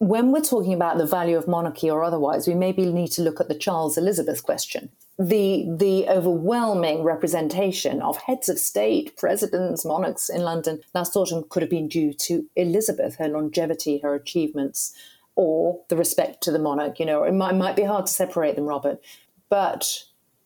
When 0.00 0.32
we're 0.32 0.40
talking 0.40 0.72
about 0.72 0.96
the 0.96 1.06
value 1.06 1.36
of 1.36 1.46
monarchy 1.46 1.90
or 1.90 2.02
otherwise, 2.02 2.48
we 2.48 2.54
maybe 2.54 2.86
need 2.86 3.12
to 3.12 3.22
look 3.22 3.38
at 3.38 3.48
the 3.48 3.54
Charles 3.54 3.98
Elizabeth 3.98 4.42
question. 4.42 4.88
The, 5.18 5.66
the 5.68 6.08
overwhelming 6.08 7.02
representation 7.02 8.00
of 8.00 8.16
heads 8.16 8.48
of 8.48 8.58
state, 8.58 9.14
presidents, 9.18 9.84
monarchs 9.84 10.30
in 10.30 10.40
London 10.40 10.80
last 10.94 11.16
autumn 11.16 11.44
could 11.50 11.62
have 11.62 11.68
been 11.68 11.86
due 11.86 12.14
to 12.14 12.46
Elizabeth, 12.56 13.16
her 13.16 13.28
longevity, 13.28 13.98
her 13.98 14.14
achievements, 14.14 14.94
or 15.36 15.82
the 15.90 15.96
respect 15.96 16.42
to 16.44 16.50
the 16.50 16.58
monarch. 16.58 16.98
You 16.98 17.04
know, 17.04 17.24
it 17.24 17.34
might, 17.34 17.54
might 17.54 17.76
be 17.76 17.84
hard 17.84 18.06
to 18.06 18.12
separate 18.12 18.56
them, 18.56 18.64
Robert. 18.64 19.02
But 19.50 20.04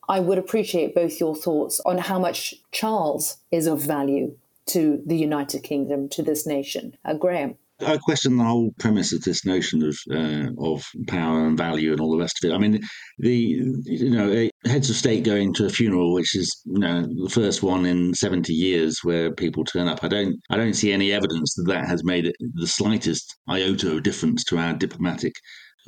I 0.09 0.19
would 0.19 0.39
appreciate 0.39 0.97
both 0.97 1.21
your 1.21 1.37
thoughts 1.37 1.81
on 1.87 1.99
how 1.99 2.19
much 2.19 2.57
Charles 2.73 3.37
is 3.53 3.69
of 3.69 3.81
value 3.81 4.37
to 4.67 5.01
the 5.07 5.17
United 5.17 5.63
Kingdom, 5.63 6.09
to 6.09 6.25
this 6.25 6.45
nation. 6.45 6.97
Uh, 7.05 7.15
Graham. 7.15 7.57
I 7.85 7.99
question 7.99 8.37
the 8.37 8.45
whole 8.45 8.73
premise 8.79 9.13
of 9.13 9.23
this 9.23 9.45
notion 9.45 9.83
of 9.83 9.97
uh, 10.11 10.49
of 10.59 10.85
power 11.07 11.47
and 11.47 11.57
value 11.57 11.93
and 11.93 12.01
all 12.01 12.11
the 12.11 12.19
rest 12.19 12.43
of 12.43 12.51
it. 12.51 12.55
I 12.55 12.59
mean, 12.59 12.81
the 13.19 13.37
you 13.85 14.11
know 14.11 14.49
heads 14.67 14.91
of 14.91 14.97
state 14.97 15.25
going 15.25 15.55
to 15.55 15.67
a 15.67 15.71
funeral, 15.71 16.13
which 16.15 16.35
is 16.37 16.51
you 16.65 16.79
know 16.79 17.07
the 17.23 17.31
first 17.31 17.63
one 17.63 17.87
in 17.87 18.15
seventy 18.15 18.55
years 18.55 19.01
where 19.03 19.33
people 19.33 19.65
turn 19.65 19.89
up. 19.89 20.03
I 20.03 20.09
don't 20.09 20.37
I 20.51 20.57
don't 20.57 20.75
see 20.75 20.93
any 20.93 21.13
evidence 21.13 21.55
that 21.55 21.67
that 21.69 21.87
has 21.87 22.05
made 22.05 22.33
the 22.55 22.67
slightest 22.67 23.37
iota 23.49 23.93
of 23.93 24.03
difference 24.03 24.45
to 24.45 24.59
our 24.59 24.75
diplomatic 24.75 25.35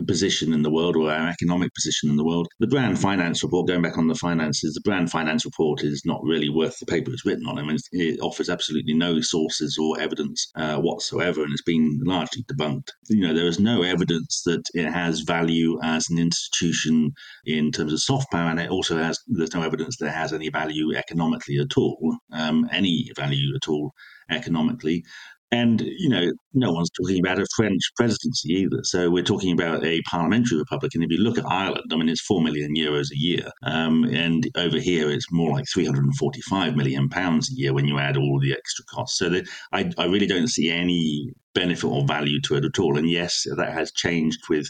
position 0.04 0.52
in 0.52 0.62
the 0.62 0.70
world 0.70 0.96
or 0.96 1.10
our 1.10 1.28
economic 1.28 1.72
position 1.74 2.10
in 2.10 2.16
the 2.16 2.24
world. 2.24 2.48
The 2.60 2.66
Brand 2.66 2.98
Finance 2.98 3.42
Report, 3.42 3.68
going 3.68 3.82
back 3.82 3.98
on 3.98 4.08
the 4.08 4.14
finances, 4.14 4.74
the 4.74 4.80
Brand 4.80 5.10
Finance 5.10 5.44
Report 5.44 5.82
is 5.82 6.02
not 6.04 6.20
really 6.22 6.48
worth 6.48 6.78
the 6.78 6.86
paper 6.86 7.10
it's 7.12 7.24
written 7.24 7.46
on. 7.46 7.58
I 7.58 7.62
mean, 7.62 7.76
it 7.92 8.20
offers 8.20 8.48
absolutely 8.48 8.94
no 8.94 9.20
sources 9.20 9.78
or 9.78 10.00
evidence 10.00 10.50
uh, 10.56 10.76
whatsoever, 10.78 11.42
and 11.42 11.52
it's 11.52 11.62
been 11.62 12.00
largely 12.04 12.44
debunked. 12.44 12.90
You 13.08 13.26
know, 13.26 13.34
there 13.34 13.46
is 13.46 13.60
no 13.60 13.82
evidence 13.82 14.42
that 14.46 14.62
it 14.74 14.90
has 14.90 15.20
value 15.20 15.78
as 15.82 16.08
an 16.10 16.18
institution 16.18 17.12
in 17.44 17.72
terms 17.72 17.92
of 17.92 18.00
soft 18.00 18.30
power, 18.30 18.50
and 18.50 18.60
it 18.60 18.70
also 18.70 18.96
has 18.96 19.18
there's 19.26 19.54
no 19.54 19.62
evidence 19.62 19.96
that 19.98 20.06
it 20.06 20.14
has 20.14 20.32
any 20.32 20.48
value 20.48 20.94
economically 20.94 21.58
at 21.58 21.76
all, 21.76 22.16
um, 22.32 22.68
any 22.72 23.10
value 23.16 23.54
at 23.54 23.68
all 23.68 23.92
economically. 24.30 25.04
And, 25.52 25.80
you 25.80 26.08
know, 26.08 26.32
no 26.54 26.72
one's 26.72 26.90
talking 26.90 27.20
about 27.20 27.38
a 27.38 27.46
French 27.54 27.80
presidency 27.96 28.52
either. 28.52 28.80
So 28.82 29.10
we're 29.10 29.22
talking 29.22 29.52
about 29.52 29.84
a 29.84 30.02
parliamentary 30.02 30.58
republic. 30.58 30.92
And 30.94 31.04
if 31.04 31.10
you 31.10 31.18
look 31.18 31.38
at 31.38 31.46
Ireland, 31.46 31.90
I 31.92 31.96
mean, 31.96 32.08
it's 32.08 32.22
4 32.22 32.42
million 32.42 32.74
euros 32.74 33.12
a 33.12 33.18
year. 33.18 33.50
Um, 33.62 34.04
and 34.04 34.48
over 34.56 34.78
here, 34.78 35.08
it's 35.10 35.30
more 35.30 35.52
like 35.52 35.66
345 35.72 36.76
million 36.76 37.08
pounds 37.08 37.50
a 37.50 37.54
year 37.54 37.72
when 37.72 37.86
you 37.86 37.98
add 37.98 38.16
all 38.16 38.40
the 38.40 38.52
extra 38.52 38.84
costs. 38.86 39.18
So 39.18 39.28
that, 39.30 39.48
I, 39.72 39.90
I 39.98 40.06
really 40.06 40.26
don't 40.26 40.48
see 40.48 40.70
any 40.70 41.30
benefit 41.54 41.86
or 41.86 42.04
value 42.04 42.40
to 42.42 42.56
it 42.56 42.64
at 42.64 42.78
all. 42.80 42.98
And 42.98 43.08
yes, 43.08 43.46
that 43.56 43.72
has 43.72 43.92
changed 43.92 44.40
with 44.48 44.68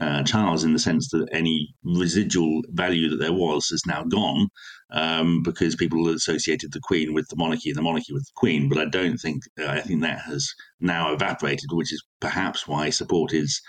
uh, 0.00 0.22
Charles 0.22 0.64
in 0.64 0.72
the 0.72 0.78
sense 0.78 1.08
that 1.10 1.28
any 1.32 1.74
residual 1.82 2.62
value 2.68 3.08
that 3.08 3.16
there 3.16 3.32
was 3.32 3.70
is 3.70 3.82
now 3.86 4.04
gone 4.04 4.48
um, 4.90 5.42
because 5.42 5.74
people 5.74 6.08
associated 6.08 6.72
the 6.72 6.80
Queen 6.80 7.14
with 7.14 7.28
the 7.28 7.36
monarchy 7.36 7.70
and 7.70 7.76
the 7.76 7.82
monarchy 7.82 8.12
with 8.12 8.24
the 8.24 8.32
Queen. 8.36 8.68
But 8.68 8.78
I 8.78 8.84
don't 8.86 9.18
think 9.18 9.42
uh, 9.60 9.66
I 9.66 9.80
think 9.80 10.02
that 10.02 10.20
has 10.20 10.48
now 10.80 11.12
evaporated, 11.12 11.70
which 11.72 11.92
is 11.92 12.02
perhaps 12.20 12.68
why 12.68 12.90
support 12.90 13.32
is 13.32 13.60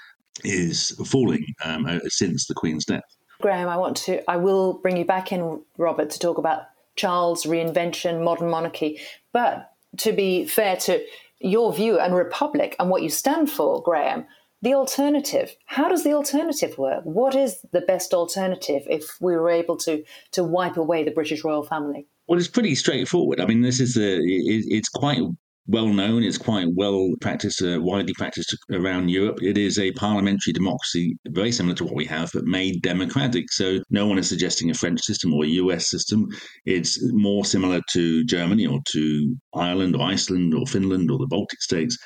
is 0.44 0.92
falling 1.06 1.46
um, 1.66 1.86
uh, 1.86 2.00
since 2.08 2.46
the 2.46 2.54
Queen's 2.54 2.86
death. 2.86 3.04
Graham, 3.42 3.70
I 3.70 3.78
want 3.78 3.98
to 3.98 4.30
I 4.30 4.38
will 4.38 4.74
bring 4.74 4.98
you 4.98 5.06
back 5.06 5.32
in, 5.32 5.62
Robert, 5.78 6.10
to 6.12 6.20
talk 6.20 6.38
about 6.38 6.64
Charles' 6.96 7.46
reinvention, 7.46 8.24
modern 8.24 8.50
monarchy. 8.50 9.00
But 9.34 9.72
to 9.98 10.12
be 10.12 10.46
fair 10.46 10.76
to 10.78 11.04
your 11.40 11.74
view 11.74 12.00
and 12.00 12.14
Republic 12.14 12.76
and 12.80 12.90
what 12.90 13.02
you 13.02 13.10
stand 13.10 13.50
for, 13.50 13.82
Graham, 13.82 14.26
the 14.62 14.74
alternative 14.74 15.56
how 15.66 15.88
does 15.88 16.04
the 16.04 16.14
alternative 16.14 16.78
work? 16.78 17.02
What 17.04 17.36
is 17.36 17.60
the 17.72 17.82
best 17.82 18.14
alternative 18.14 18.84
if 18.88 19.18
we 19.22 19.36
were 19.36 19.50
able 19.50 19.78
to 19.78 20.04
to 20.34 20.44
wipe 20.44 20.78
away 20.78 21.04
the 21.04 21.12
british 21.12 21.44
royal 21.44 21.64
family? 21.64 22.08
Well 22.28 22.40
it's 22.40 22.48
pretty 22.48 22.76
straightforward. 22.76 23.40
I 23.40 23.46
mean 23.46 23.62
this 23.62 23.80
is 23.80 23.98
a 23.98 24.16
it, 24.16 24.66
it's 24.68 24.90
quite 24.90 25.22
well 25.68 25.88
known 25.88 26.24
it's 26.24 26.38
quite 26.38 26.68
well 26.74 27.12
practiced 27.22 27.62
uh, 27.62 27.80
widely 27.80 28.14
practiced 28.18 28.58
around 28.72 29.10
europe. 29.10 29.42
It 29.42 29.58
is 29.58 29.78
a 29.78 29.92
parliamentary 29.94 30.52
democracy 30.52 31.18
very 31.28 31.52
similar 31.52 31.76
to 31.76 31.86
what 31.86 31.96
we 31.96 32.06
have 32.06 32.32
but 32.34 32.46
made 32.46 32.82
democratic. 32.82 33.52
So 33.52 33.80
no 33.90 34.08
one 34.08 34.18
is 34.18 34.28
suggesting 34.28 34.70
a 34.70 34.74
french 34.74 35.02
system 35.02 35.34
or 35.34 35.46
a 35.46 35.50
us 35.50 35.90
system. 35.90 36.28
It's 36.66 37.00
more 37.14 37.46
similar 37.46 37.82
to 37.92 38.26
germany 38.26 38.66
or 38.66 38.80
to 38.92 39.36
ireland 39.54 39.96
or 39.96 40.02
iceland 40.02 40.54
or 40.54 40.66
finland 40.66 41.12
or 41.12 41.18
the 41.18 41.28
baltic 41.28 41.62
states 41.62 41.98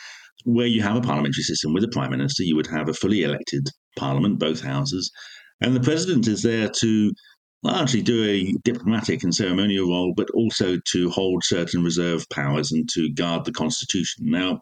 where 0.44 0.68
you 0.68 0.82
have 0.82 0.96
a 0.96 1.02
parliamentary 1.02 1.44
system 1.44 1.74
with 1.74 1.84
a 1.84 1.90
prime 1.90 2.12
minister, 2.12 2.44
you 2.44 2.56
would 2.56 2.68
have 2.68 2.90
a 2.90 2.94
fully 2.94 3.24
elected 3.24 3.68
parliament, 3.98 4.40
both 4.40 4.62
houses, 4.62 5.12
and 5.62 5.76
the 5.76 5.80
president 5.80 6.28
is 6.28 6.42
there 6.42 6.70
to 6.82 7.12
largely 7.64 8.02
do 8.02 8.24
a 8.26 8.54
diplomatic 8.64 9.24
and 9.24 9.34
ceremonial 9.34 9.88
role, 9.88 10.14
but 10.16 10.30
also 10.32 10.78
to 10.92 11.10
hold 11.10 11.44
certain 11.44 11.84
reserve 11.84 12.26
powers 12.32 12.72
and 12.72 12.88
to 12.94 13.10
guard 13.14 13.46
the 13.46 13.54
constitution. 13.54 14.26
Now, 14.30 14.62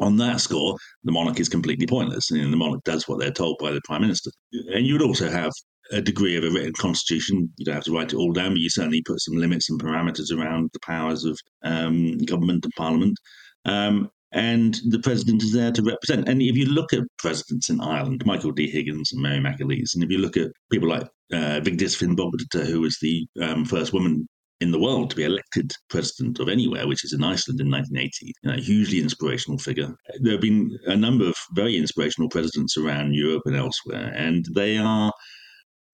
on 0.00 0.16
that 0.16 0.40
score, 0.40 0.76
the 1.04 1.12
monarch 1.12 1.38
is 1.38 1.50
completely 1.50 1.86
pointless, 1.86 2.30
and 2.30 2.50
the 2.52 2.56
monarch 2.56 2.82
does 2.84 3.06
what 3.06 3.20
they're 3.20 3.30
told 3.30 3.58
by 3.60 3.70
the 3.72 3.82
prime 3.84 4.00
minister. 4.00 4.30
And 4.72 4.86
you 4.86 4.94
would 4.94 5.02
also 5.02 5.30
have 5.30 5.52
a 5.90 6.00
degree 6.00 6.36
of 6.36 6.44
a 6.44 6.50
written 6.50 6.72
constitution. 6.78 7.52
You 7.58 7.66
don't 7.66 7.74
have 7.74 7.84
to 7.84 7.94
write 7.94 8.14
it 8.14 8.16
all 8.16 8.32
down, 8.32 8.52
but 8.52 8.60
you 8.60 8.70
certainly 8.70 9.02
put 9.02 9.20
some 9.20 9.36
limits 9.36 9.68
and 9.68 9.78
parameters 9.80 10.32
around 10.32 10.70
the 10.72 10.80
powers 10.80 11.24
of 11.24 11.38
um, 11.62 12.16
government 12.18 12.64
and 12.64 12.72
parliament. 12.76 13.18
Um, 13.66 14.10
and 14.32 14.80
the 14.88 14.98
president 14.98 15.42
is 15.42 15.52
there 15.52 15.72
to 15.72 15.82
represent. 15.82 16.28
And 16.28 16.40
if 16.40 16.56
you 16.56 16.66
look 16.66 16.92
at 16.92 17.04
presidents 17.18 17.68
in 17.68 17.80
Ireland, 17.80 18.22
Michael 18.24 18.52
D. 18.52 18.70
Higgins 18.70 19.12
and 19.12 19.22
Mary 19.22 19.38
McAleese, 19.38 19.94
and 19.94 20.02
if 20.02 20.10
you 20.10 20.18
look 20.18 20.36
at 20.36 20.50
people 20.70 20.88
like 20.88 21.06
uh, 21.32 21.60
Vigdis 21.60 21.96
Finnbogadóttir, 21.96 22.66
who 22.66 22.80
was 22.80 22.96
the 23.00 23.26
um, 23.42 23.64
first 23.64 23.92
woman 23.92 24.26
in 24.60 24.70
the 24.70 24.78
world 24.78 25.10
to 25.10 25.16
be 25.16 25.24
elected 25.24 25.72
president 25.90 26.38
of 26.38 26.48
anywhere, 26.48 26.86
which 26.86 27.04
is 27.04 27.12
in 27.12 27.24
Iceland 27.24 27.60
in 27.60 27.70
1980, 27.70 28.26
you 28.26 28.32
know, 28.44 28.56
a 28.56 28.60
hugely 28.60 29.00
inspirational 29.00 29.58
figure. 29.58 29.94
There 30.20 30.32
have 30.32 30.40
been 30.40 30.78
a 30.86 30.96
number 30.96 31.26
of 31.26 31.34
very 31.52 31.76
inspirational 31.76 32.28
presidents 32.28 32.76
around 32.76 33.14
Europe 33.14 33.42
and 33.44 33.56
elsewhere, 33.56 34.12
and 34.16 34.46
they 34.54 34.78
are 34.78 35.12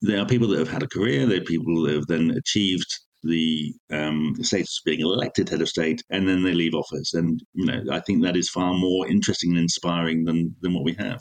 they 0.02 0.16
are 0.16 0.26
people 0.26 0.46
that 0.48 0.58
have 0.60 0.68
had 0.68 0.84
a 0.84 0.88
career. 0.88 1.26
They're 1.26 1.40
people 1.40 1.82
that 1.82 1.94
have 1.94 2.06
then 2.06 2.30
achieved 2.30 2.86
the 3.22 3.74
um, 3.90 4.34
status 4.40 4.80
of 4.80 4.84
being 4.84 5.00
elected 5.00 5.48
head 5.48 5.62
of 5.62 5.68
state, 5.68 6.02
and 6.10 6.28
then 6.28 6.42
they 6.42 6.54
leave 6.54 6.74
office. 6.74 7.14
And 7.14 7.42
you 7.54 7.66
know, 7.66 7.82
I 7.90 8.00
think 8.00 8.22
that 8.22 8.36
is 8.36 8.50
far 8.50 8.74
more 8.74 9.08
interesting 9.08 9.50
and 9.50 9.60
inspiring 9.60 10.24
than 10.24 10.54
than 10.62 10.74
what 10.74 10.84
we 10.84 10.94
have. 10.94 11.20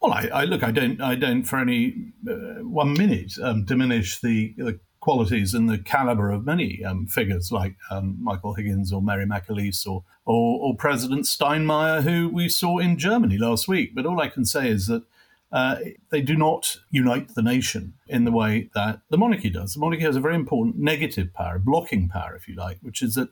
Well, 0.00 0.12
I, 0.12 0.28
I, 0.32 0.44
look. 0.44 0.62
I 0.62 0.70
don't. 0.70 1.00
I 1.00 1.16
don't 1.16 1.42
for 1.42 1.58
any 1.58 2.12
uh, 2.28 2.62
one 2.62 2.92
minute 2.92 3.32
um, 3.42 3.64
diminish 3.64 4.20
the, 4.20 4.54
the 4.56 4.78
qualities 5.00 5.54
and 5.54 5.68
the 5.68 5.78
caliber 5.78 6.30
of 6.30 6.44
many 6.44 6.84
um, 6.84 7.06
figures 7.06 7.50
like 7.50 7.76
um, 7.90 8.16
Michael 8.20 8.54
Higgins 8.54 8.92
or 8.92 9.02
Mary 9.02 9.26
McAleese 9.26 9.86
or, 9.86 10.04
or, 10.24 10.60
or 10.60 10.76
President 10.76 11.24
Steinmeier, 11.24 12.02
who 12.02 12.28
we 12.28 12.48
saw 12.48 12.78
in 12.78 12.98
Germany 12.98 13.38
last 13.38 13.68
week. 13.68 13.94
But 13.94 14.06
all 14.06 14.20
I 14.20 14.28
can 14.28 14.44
say 14.44 14.68
is 14.68 14.86
that 14.86 15.04
uh, 15.50 15.76
they 16.10 16.20
do 16.20 16.36
not 16.36 16.76
unite 16.90 17.34
the 17.34 17.42
nation 17.42 17.94
in 18.06 18.24
the 18.24 18.32
way 18.32 18.70
that 18.74 19.00
the 19.10 19.18
monarchy 19.18 19.50
does. 19.50 19.74
The 19.74 19.80
monarchy 19.80 20.02
has 20.02 20.16
a 20.16 20.20
very 20.20 20.34
important 20.34 20.76
negative 20.76 21.32
power, 21.32 21.58
blocking 21.58 22.08
power, 22.08 22.36
if 22.36 22.46
you 22.46 22.54
like, 22.54 22.78
which 22.82 23.02
is 23.02 23.14
that 23.14 23.30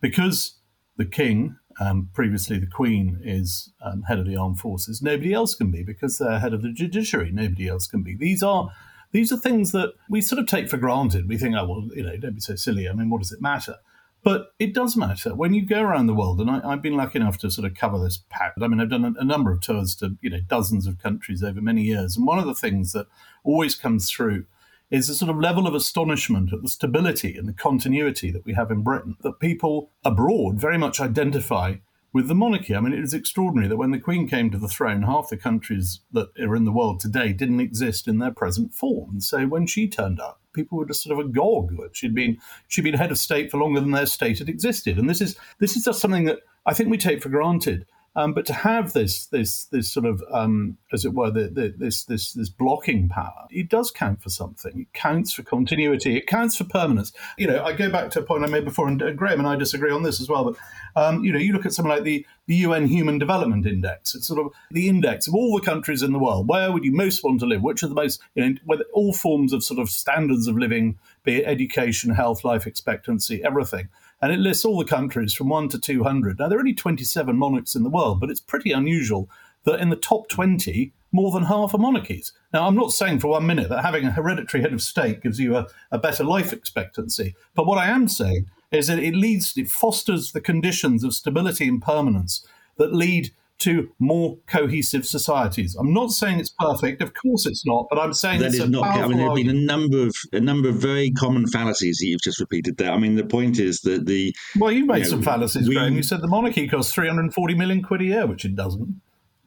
because 0.00 0.56
the 0.96 1.04
king, 1.04 1.56
um, 1.80 2.10
previously 2.14 2.58
the 2.58 2.66
queen, 2.66 3.20
is 3.22 3.72
um, 3.82 4.02
head 4.02 4.18
of 4.18 4.26
the 4.26 4.36
armed 4.36 4.58
forces, 4.58 5.02
nobody 5.02 5.32
else 5.32 5.54
can 5.54 5.70
be. 5.70 5.82
Because 5.82 6.18
they're 6.18 6.38
head 6.38 6.54
of 6.54 6.62
the 6.62 6.72
judiciary, 6.72 7.30
nobody 7.32 7.68
else 7.68 7.86
can 7.86 8.02
be. 8.02 8.14
These 8.14 8.42
are 8.42 8.70
these 9.12 9.30
are 9.30 9.36
things 9.36 9.72
that 9.72 9.94
we 10.08 10.20
sort 10.20 10.38
of 10.38 10.46
take 10.46 10.68
for 10.68 10.78
granted. 10.78 11.28
We 11.28 11.36
think, 11.36 11.54
oh 11.56 11.66
well, 11.66 11.88
you 11.94 12.02
know, 12.02 12.16
don't 12.16 12.34
be 12.34 12.40
so 12.40 12.56
silly. 12.56 12.88
I 12.88 12.92
mean, 12.92 13.10
what 13.10 13.20
does 13.20 13.32
it 13.32 13.42
matter? 13.42 13.76
But 14.24 14.52
it 14.60 14.72
does 14.72 14.96
matter 14.96 15.34
when 15.34 15.52
you 15.52 15.66
go 15.66 15.80
around 15.82 16.06
the 16.06 16.14
world, 16.14 16.40
and 16.40 16.48
I, 16.48 16.70
have 16.70 16.82
been 16.82 16.96
lucky 16.96 17.18
enough 17.18 17.38
to 17.38 17.50
sort 17.50 17.66
of 17.66 17.74
cover 17.76 17.98
this 17.98 18.22
pack. 18.30 18.54
I 18.60 18.68
mean, 18.68 18.80
I've 18.80 18.90
done 18.90 19.04
a, 19.04 19.20
a, 19.20 19.24
number 19.24 19.50
of 19.50 19.60
tours 19.60 19.96
to 19.96 20.16
you 20.20 20.30
know 20.30 20.40
dozens 20.46 20.86
of 20.86 21.02
countries 21.02 21.42
over 21.42 21.60
many 21.60 21.82
years, 21.82 22.16
and 22.16 22.26
one 22.26 22.38
of 22.38 22.46
the 22.46 22.54
things 22.54 22.92
that 22.92 23.06
always 23.42 23.74
comes 23.74 24.10
through 24.10 24.44
is 24.92 25.08
a 25.08 25.14
sort 25.14 25.30
of 25.30 25.40
level 25.40 25.66
of 25.66 25.74
astonishment 25.74 26.52
at 26.52 26.62
the 26.62 26.68
stability 26.68 27.36
and 27.36 27.48
the 27.48 27.52
continuity 27.54 28.30
that 28.30 28.44
we 28.44 28.52
have 28.52 28.70
in 28.70 28.82
Britain. 28.82 29.16
That 29.22 29.40
people 29.40 29.90
abroad 30.04 30.60
very 30.60 30.76
much 30.76 31.00
identify 31.00 31.76
with 32.12 32.28
the 32.28 32.34
monarchy. 32.34 32.76
I 32.76 32.80
mean, 32.80 32.92
it 32.92 33.02
is 33.02 33.14
extraordinary 33.14 33.68
that 33.68 33.78
when 33.78 33.90
the 33.90 33.98
Queen 33.98 34.28
came 34.28 34.50
to 34.50 34.58
the 34.58 34.68
throne, 34.68 35.02
half 35.02 35.30
the 35.30 35.38
countries 35.38 36.00
that 36.12 36.28
are 36.38 36.54
in 36.54 36.66
the 36.66 36.72
world 36.72 37.00
today 37.00 37.32
didn't 37.32 37.60
exist 37.60 38.06
in 38.06 38.18
their 38.18 38.30
present 38.30 38.74
form. 38.74 39.20
So 39.20 39.46
when 39.46 39.66
she 39.66 39.88
turned 39.88 40.20
up, 40.20 40.40
people 40.52 40.76
were 40.76 40.86
just 40.86 41.02
sort 41.02 41.18
of 41.18 41.26
agog 41.26 41.70
that 41.78 41.96
she'd 41.96 42.14
been 42.14 42.36
she'd 42.68 42.84
been 42.84 42.94
head 42.94 43.10
of 43.10 43.18
state 43.18 43.50
for 43.50 43.56
longer 43.56 43.80
than 43.80 43.92
their 43.92 44.04
state 44.04 44.40
had 44.40 44.50
existed. 44.50 44.98
And 44.98 45.08
this 45.08 45.22
is 45.22 45.36
this 45.58 45.74
is 45.74 45.84
just 45.84 46.00
something 46.00 46.26
that 46.26 46.40
I 46.66 46.74
think 46.74 46.90
we 46.90 46.98
take 46.98 47.22
for 47.22 47.30
granted. 47.30 47.86
Um, 48.14 48.34
but 48.34 48.44
to 48.46 48.52
have 48.52 48.92
this, 48.92 49.26
this, 49.26 49.64
this 49.66 49.90
sort 49.90 50.04
of, 50.04 50.22
um, 50.30 50.76
as 50.92 51.06
it 51.06 51.14
were, 51.14 51.30
the, 51.30 51.48
the, 51.48 51.74
this, 51.76 52.04
this, 52.04 52.34
this 52.34 52.50
blocking 52.50 53.08
power, 53.08 53.46
it 53.50 53.70
does 53.70 53.90
count 53.90 54.22
for 54.22 54.28
something. 54.28 54.80
It 54.82 54.92
counts 54.92 55.32
for 55.32 55.42
continuity. 55.42 56.18
It 56.18 56.26
counts 56.26 56.56
for 56.56 56.64
permanence. 56.64 57.12
You 57.38 57.46
know, 57.46 57.64
I 57.64 57.72
go 57.72 57.90
back 57.90 58.10
to 58.10 58.20
a 58.20 58.22
point 58.22 58.44
I 58.44 58.48
made 58.48 58.66
before, 58.66 58.86
and 58.86 59.02
uh, 59.02 59.12
Graham 59.12 59.38
and 59.38 59.48
I 59.48 59.56
disagree 59.56 59.90
on 59.90 60.02
this 60.02 60.20
as 60.20 60.28
well. 60.28 60.44
But 60.44 60.56
um, 60.94 61.24
you 61.24 61.32
know, 61.32 61.38
you 61.38 61.54
look 61.54 61.64
at 61.64 61.72
something 61.72 61.90
like 61.90 62.04
the, 62.04 62.26
the 62.46 62.56
UN 62.56 62.86
Human 62.86 63.18
Development 63.18 63.64
Index. 63.64 64.14
It's 64.14 64.26
sort 64.26 64.44
of 64.44 64.52
the 64.70 64.88
index 64.88 65.26
of 65.26 65.34
all 65.34 65.56
the 65.56 65.64
countries 65.64 66.02
in 66.02 66.12
the 66.12 66.18
world. 66.18 66.48
Where 66.48 66.70
would 66.70 66.84
you 66.84 66.92
most 66.92 67.24
want 67.24 67.40
to 67.40 67.46
live? 67.46 67.62
Which 67.62 67.82
are 67.82 67.88
the 67.88 67.94
most, 67.94 68.20
you 68.34 68.44
know, 68.46 68.54
whether 68.66 68.84
all 68.92 69.14
forms 69.14 69.54
of 69.54 69.64
sort 69.64 69.80
of 69.80 69.88
standards 69.88 70.46
of 70.46 70.58
living, 70.58 70.98
be 71.24 71.36
it 71.36 71.46
education, 71.46 72.14
health, 72.14 72.44
life 72.44 72.66
expectancy, 72.66 73.42
everything 73.42 73.88
and 74.22 74.32
it 74.32 74.38
lists 74.38 74.64
all 74.64 74.78
the 74.78 74.84
countries 74.84 75.34
from 75.34 75.48
1 75.48 75.68
to 75.70 75.78
200. 75.78 76.38
Now, 76.38 76.48
there 76.48 76.56
are 76.56 76.60
only 76.60 76.74
27 76.74 77.36
monarchs 77.36 77.74
in 77.74 77.82
the 77.82 77.90
world, 77.90 78.20
but 78.20 78.30
it's 78.30 78.40
pretty 78.40 78.70
unusual 78.70 79.28
that 79.64 79.80
in 79.80 79.90
the 79.90 79.96
top 79.96 80.28
20, 80.28 80.92
more 81.10 81.30
than 81.32 81.44
half 81.44 81.74
are 81.74 81.78
monarchies. 81.78 82.32
Now, 82.52 82.66
I'm 82.66 82.74
not 82.74 82.92
saying 82.92 83.18
for 83.18 83.28
one 83.28 83.46
minute 83.46 83.68
that 83.68 83.84
having 83.84 84.04
a 84.06 84.12
hereditary 84.12 84.62
head 84.62 84.72
of 84.72 84.80
state 84.80 85.22
gives 85.22 85.38
you 85.38 85.56
a, 85.56 85.66
a 85.90 85.98
better 85.98 86.24
life 86.24 86.52
expectancy, 86.52 87.34
but 87.54 87.66
what 87.66 87.78
I 87.78 87.88
am 87.88 88.08
saying 88.08 88.46
is 88.70 88.86
that 88.86 88.98
it 88.98 89.14
leads, 89.14 89.56
it 89.56 89.68
fosters 89.68 90.32
the 90.32 90.40
conditions 90.40 91.04
of 91.04 91.14
stability 91.14 91.68
and 91.68 91.82
permanence 91.82 92.46
that 92.78 92.94
lead 92.94 93.32
to 93.62 93.88
more 93.98 94.38
cohesive 94.46 95.06
societies. 95.06 95.76
I'm 95.78 95.92
not 95.92 96.10
saying 96.10 96.40
it's 96.40 96.54
perfect, 96.58 97.02
of 97.02 97.12
course 97.14 97.46
it's 97.46 97.64
not, 97.66 97.86
but 97.90 97.98
I'm 97.98 98.14
saying 98.14 98.40
that 98.40 98.54
is 98.54 98.68
not. 98.68 98.84
I 98.84 99.06
mean, 99.06 99.18
there 99.18 99.26
have 99.26 99.36
been 99.36 99.48
a 99.48 99.52
number 99.52 100.06
of 100.06 100.14
a 100.32 100.40
number 100.40 100.68
of 100.68 100.76
very 100.76 101.10
common 101.10 101.46
fallacies 101.46 101.98
that 101.98 102.06
you've 102.06 102.22
just 102.22 102.40
repeated 102.40 102.76
there. 102.76 102.92
I 102.92 102.98
mean, 102.98 103.16
the 103.16 103.24
point 103.24 103.58
is 103.58 103.80
that 103.80 104.06
the 104.06 104.34
well, 104.58 104.72
you 104.72 104.86
made 104.86 104.98
you 104.98 105.04
know, 105.04 105.10
some 105.10 105.22
fallacies, 105.22 105.68
we, 105.68 105.74
Graham. 105.74 105.94
You 105.94 106.02
said 106.02 106.20
the 106.20 106.28
monarchy 106.28 106.68
costs 106.68 106.92
340 106.92 107.54
million 107.54 107.82
quid 107.82 108.02
a 108.02 108.04
year, 108.04 108.26
which 108.26 108.44
it 108.44 108.54
doesn't. 108.54 109.00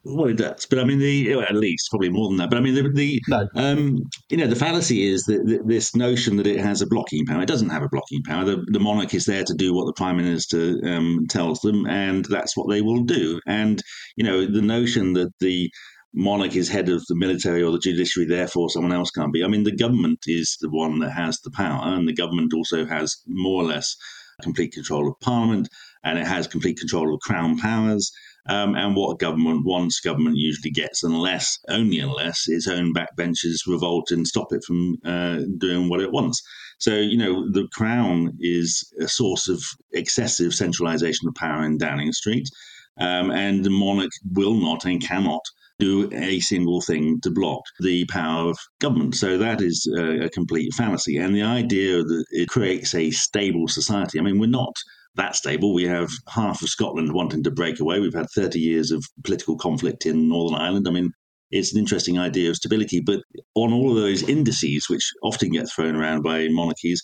Well, 0.08 0.28
it 0.28 0.38
does, 0.38 0.68
but 0.68 0.78
I 0.78 0.84
mean, 0.84 1.00
the 1.00 1.34
at 1.34 1.56
least 1.56 1.90
probably 1.90 2.10
more 2.10 2.30
than 2.30 2.38
that. 2.38 2.52
But 2.52 2.60
I 2.60 2.62
mean, 2.62 2.76
the, 2.76 2.88
the 2.94 3.20
no. 3.28 3.48
um, 3.56 3.98
you 4.30 4.38
know, 4.38 4.46
the 4.46 4.56
fallacy 4.56 5.08
is 5.08 5.24
that, 5.24 5.64
this 5.66 5.96
notion 5.96 6.38
that 6.38 6.46
it 6.46 6.60
has 6.60 6.84
a 6.84 6.88
blocking 6.88 7.26
power. 7.26 7.42
It 7.42 7.48
doesn't 7.48 7.72
have 7.72 7.82
a 7.82 7.90
blocking 7.90 8.22
power. 8.22 8.46
The, 8.46 8.64
the 8.68 8.80
monarch 8.80 9.16
is 9.16 9.26
there 9.26 9.44
to 9.44 9.54
do 9.56 9.74
what 9.74 9.88
the 9.88 9.94
prime 9.94 10.18
minister 10.18 10.80
um, 10.84 11.26
tells 11.28 11.60
them, 11.62 11.88
and 11.88 12.24
that's 12.26 12.56
what 12.56 12.70
they 12.70 12.82
will 12.82 13.02
do. 13.02 13.42
And 13.48 13.82
you 14.16 14.24
know, 14.24 14.46
the 14.46 14.62
notion 14.62 15.14
that 15.14 15.32
the 15.40 15.72
monarch 16.14 16.56
is 16.56 16.70
head 16.70 16.88
of 16.88 17.04
the 17.08 17.16
military 17.16 17.64
or 17.64 17.72
the 17.72 17.80
judiciary, 17.80 18.28
therefore 18.28 18.70
someone 18.70 18.94
else 18.94 19.10
can't 19.10 19.34
be. 19.34 19.44
I 19.44 19.48
mean, 19.48 19.64
the 19.64 19.76
government 19.76 20.20
is 20.28 20.56
the 20.62 20.70
one 20.70 21.00
that 21.00 21.14
has 21.14 21.40
the 21.42 21.52
power, 21.52 21.82
and 21.84 22.08
the 22.08 22.14
government 22.14 22.54
also 22.54 22.86
has 22.86 23.16
more 23.26 23.64
or 23.64 23.66
less 23.66 23.96
complete 24.44 24.74
control 24.74 25.08
of 25.08 25.20
parliament, 25.20 25.68
and 26.04 26.20
it 26.20 26.28
has 26.28 26.46
complete 26.46 26.78
control 26.78 27.12
of 27.12 27.22
crown 27.22 27.58
powers 27.58 28.12
um, 28.48 28.76
and 28.76 28.96
what 28.96 29.20
government 29.20 29.66
wants, 29.66 30.00
government 30.00 30.38
usually 30.38 30.72
gets, 30.72 31.04
unless, 31.04 31.58
only 31.70 32.00
unless 32.00 32.44
its 32.48 32.68
own 32.68 32.94
backbenchers 32.94 33.68
revolt 33.68 34.12
and 34.12 34.28
stop 34.28 34.48
it 34.52 34.64
from 34.64 34.98
uh, 35.04 35.40
doing 35.58 35.90
what 35.90 36.02
it 36.02 36.12
wants. 36.12 36.42
So, 36.78 36.96
you 36.96 37.18
know, 37.18 37.50
the 37.52 37.68
Crown 37.74 38.34
is 38.40 38.94
a 39.00 39.08
source 39.08 39.48
of 39.48 39.64
excessive 39.94 40.54
centralization 40.54 41.28
of 41.28 41.36
power 41.36 41.66
in 41.66 41.78
Downing 41.78 42.12
Street, 42.12 42.48
um, 43.00 43.32
and 43.32 43.64
the 43.64 43.70
monarch 43.70 44.12
will 44.34 44.54
not 44.54 44.86
and 44.86 45.02
cannot 45.02 45.42
do 45.80 46.10
a 46.14 46.40
single 46.40 46.82
thing 46.82 47.20
to 47.22 47.30
block 47.32 47.62
the 47.80 48.06
power 48.06 48.50
of 48.50 48.58
government. 48.80 49.16
So 49.16 49.38
that 49.38 49.62
is 49.62 49.86
a, 49.98 50.26
a 50.26 50.30
complete 50.30 50.74
fallacy. 50.74 51.18
And 51.18 51.36
the 51.36 51.44
idea 51.44 52.02
that 52.02 52.26
it 52.32 52.48
creates 52.48 52.96
a 52.96 53.12
stable 53.12 53.68
society, 53.68 54.20
I 54.20 54.22
mean, 54.24 54.40
we're 54.40 54.48
not 54.48 54.76
that 55.16 55.36
stable. 55.36 55.74
We 55.74 55.86
have 55.86 56.10
half 56.30 56.62
of 56.62 56.70
Scotland 56.70 57.14
wanting 57.14 57.44
to 57.44 57.52
break 57.52 57.80
away. 57.80 58.00
We've 58.00 58.14
had 58.14 58.30
30 58.36 58.60
years 58.60 58.92
of 58.92 59.06
political 59.24 59.58
conflict 59.58 60.06
in 60.06 60.30
Northern 60.30 60.60
Ireland. 60.60 60.88
I 60.88 60.92
mean, 60.92 61.12
it's 61.52 61.74
an 61.74 61.80
interesting 61.80 62.20
idea 62.20 62.50
of 62.50 62.58
stability. 62.58 63.02
But 63.02 63.22
on 63.56 63.72
all 63.72 63.90
of 63.90 63.96
those 63.96 64.28
indices, 64.28 64.90
which 64.90 65.10
often 65.24 65.52
get 65.52 65.70
thrown 65.70 65.96
around 65.96 66.24
by 66.24 66.48
monarchies, 66.50 67.02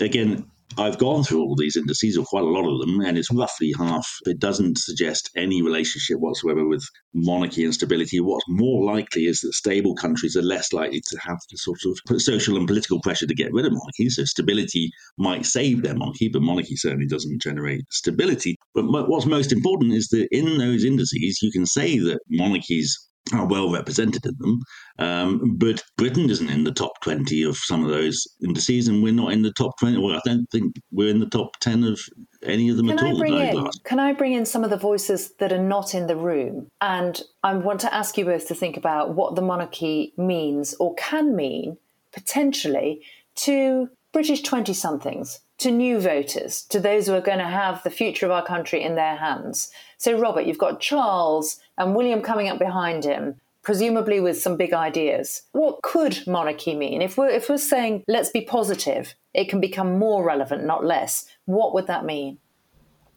again, 0.00 0.46
I've 0.78 0.98
gone 0.98 1.24
through 1.24 1.42
all 1.42 1.56
these 1.56 1.76
indices, 1.76 2.16
or 2.18 2.24
quite 2.24 2.44
a 2.44 2.48
lot 2.48 2.68
of 2.68 2.80
them, 2.80 3.00
and 3.00 3.16
it's 3.16 3.32
roughly 3.32 3.72
half. 3.78 4.08
It 4.26 4.38
doesn't 4.38 4.78
suggest 4.78 5.30
any 5.36 5.62
relationship 5.62 6.18
whatsoever 6.18 6.66
with 6.66 6.84
monarchy 7.12 7.64
and 7.64 7.74
stability. 7.74 8.20
What's 8.20 8.44
more 8.48 8.84
likely 8.84 9.26
is 9.26 9.40
that 9.40 9.52
stable 9.52 9.94
countries 9.94 10.36
are 10.36 10.42
less 10.42 10.72
likely 10.72 11.00
to 11.00 11.18
have 11.18 11.38
the 11.50 11.58
sort 11.58 11.80
of 11.84 12.20
social 12.20 12.56
and 12.56 12.66
political 12.66 13.00
pressure 13.00 13.26
to 13.26 13.34
get 13.34 13.52
rid 13.52 13.66
of 13.66 13.72
monarchy. 13.72 14.08
So 14.10 14.24
stability 14.24 14.90
might 15.18 15.46
save 15.46 15.82
their 15.82 15.94
monarchy, 15.94 16.28
but 16.28 16.42
monarchy 16.42 16.76
certainly 16.76 17.06
doesn't 17.06 17.42
generate 17.42 17.84
stability. 17.90 18.56
But 18.74 18.86
what's 18.88 19.26
most 19.26 19.52
important 19.52 19.92
is 19.92 20.08
that 20.08 20.28
in 20.30 20.58
those 20.58 20.84
indices, 20.84 21.40
you 21.42 21.52
can 21.52 21.66
say 21.66 21.98
that 21.98 22.20
monarchies 22.30 22.98
are 23.32 23.46
well 23.46 23.72
represented 23.72 24.26
in 24.26 24.34
them. 24.38 24.60
Um, 24.98 25.56
but 25.56 25.82
Britain 25.96 26.28
isn't 26.28 26.50
in 26.50 26.64
the 26.64 26.72
top 26.72 27.00
20 27.02 27.42
of 27.44 27.56
some 27.56 27.82
of 27.82 27.90
those 27.90 28.26
indices, 28.42 28.88
and 28.88 29.02
we're 29.02 29.12
not 29.12 29.32
in 29.32 29.42
the 29.42 29.52
top 29.52 29.78
20. 29.78 29.98
Well, 29.98 30.16
I 30.16 30.20
don't 30.24 30.46
think 30.50 30.76
we're 30.90 31.08
in 31.08 31.20
the 31.20 31.28
top 31.28 31.58
10 31.60 31.84
of 31.84 32.00
any 32.42 32.68
of 32.68 32.76
them 32.76 32.88
can 32.88 32.98
at 32.98 33.04
all. 33.04 33.16
I 33.16 33.18
bring 33.18 33.34
in, 33.34 33.70
can 33.84 33.98
I 33.98 34.12
bring 34.12 34.32
in 34.34 34.44
some 34.44 34.62
of 34.62 34.70
the 34.70 34.76
voices 34.76 35.32
that 35.38 35.52
are 35.52 35.62
not 35.62 35.94
in 35.94 36.06
the 36.06 36.16
room? 36.16 36.68
And 36.80 37.20
I 37.42 37.54
want 37.54 37.80
to 37.80 37.94
ask 37.94 38.18
you 38.18 38.26
both 38.26 38.46
to 38.48 38.54
think 38.54 38.76
about 38.76 39.14
what 39.14 39.36
the 39.36 39.42
monarchy 39.42 40.12
means 40.18 40.74
or 40.74 40.94
can 40.94 41.34
mean 41.34 41.78
potentially 42.12 43.02
to 43.36 43.88
British 44.12 44.42
20 44.42 44.72
somethings, 44.74 45.40
to 45.58 45.72
new 45.72 45.98
voters, 45.98 46.62
to 46.68 46.78
those 46.78 47.06
who 47.06 47.14
are 47.14 47.20
going 47.20 47.38
to 47.38 47.44
have 47.44 47.82
the 47.82 47.90
future 47.90 48.26
of 48.26 48.32
our 48.32 48.44
country 48.44 48.80
in 48.80 48.94
their 48.94 49.16
hands. 49.16 49.70
So, 49.98 50.16
Robert, 50.16 50.46
you've 50.46 50.58
got 50.58 50.80
Charles 50.80 51.58
and 51.78 51.94
William 51.94 52.22
coming 52.22 52.48
up 52.48 52.58
behind 52.58 53.04
him, 53.04 53.40
presumably 53.62 54.20
with 54.20 54.40
some 54.40 54.56
big 54.56 54.72
ideas. 54.72 55.42
What 55.52 55.82
could 55.82 56.26
monarchy 56.26 56.74
mean? 56.74 57.02
If 57.02 57.16
we're, 57.16 57.28
if 57.28 57.48
we're 57.48 57.58
saying 57.58 58.04
let's 58.08 58.30
be 58.30 58.42
positive, 58.42 59.14
it 59.32 59.48
can 59.48 59.60
become 59.60 59.98
more 59.98 60.24
relevant, 60.24 60.64
not 60.64 60.84
less. 60.84 61.26
What 61.46 61.74
would 61.74 61.86
that 61.86 62.04
mean? 62.04 62.38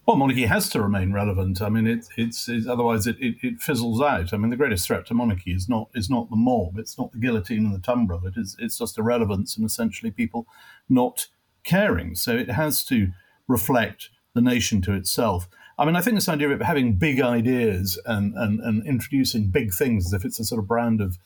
Well, 0.08 0.16
monarchy 0.16 0.46
has 0.46 0.70
to 0.70 0.82
remain 0.82 1.12
relevant. 1.12 1.62
I 1.62 1.68
mean, 1.68 1.86
it, 1.86 2.08
it's, 2.16 2.48
it's, 2.48 2.66
otherwise 2.66 3.08
it, 3.08 3.18
it, 3.20 3.36
it, 3.44 3.60
fizzles 3.60 4.02
out. 4.02 4.34
I 4.34 4.38
mean, 4.38 4.50
the 4.50 4.56
greatest 4.56 4.88
threat 4.88 5.06
to 5.08 5.14
monarchy 5.14 5.52
is 5.52 5.68
not 5.68 5.90
is 5.94 6.10
not 6.10 6.30
the 6.30 6.38
mob. 6.38 6.80
It's 6.80 6.98
not 6.98 7.12
the 7.12 7.18
guillotine 7.18 7.66
and 7.66 7.76
the 7.76 7.80
tumbrel. 7.80 8.26
It 8.26 8.36
is 8.38 8.56
it's 8.58 8.78
just 8.78 8.98
irrelevance 8.98 9.58
and 9.58 9.66
essentially 9.66 10.10
people 10.10 10.48
not 10.88 11.28
caring. 11.66 12.16
So 12.16 12.38
it 12.38 12.52
has 12.52 12.86
to 12.86 13.10
reflect 13.50 14.10
the 14.34 14.42
nation 14.42 14.82
to 14.84 14.94
itself. 14.94 15.50
I 15.80 15.86
mean, 15.86 15.96
I 15.96 16.02
think 16.02 16.16
this 16.16 16.30
idea 16.30 16.50
of 16.50 16.62
having 16.62 16.94
big 16.94 17.22
ideas 17.22 18.00
and, 18.06 18.34
and, 18.36 18.60
and 18.62 18.86
introducing 18.86 19.50
big 19.50 19.74
things 19.74 20.08
as 20.08 20.14
if 20.14 20.26
it's 20.26 20.40
a 20.40 20.46
sort 20.46 20.60
of 20.60 20.68
brand 20.68 21.02
of 21.02 21.20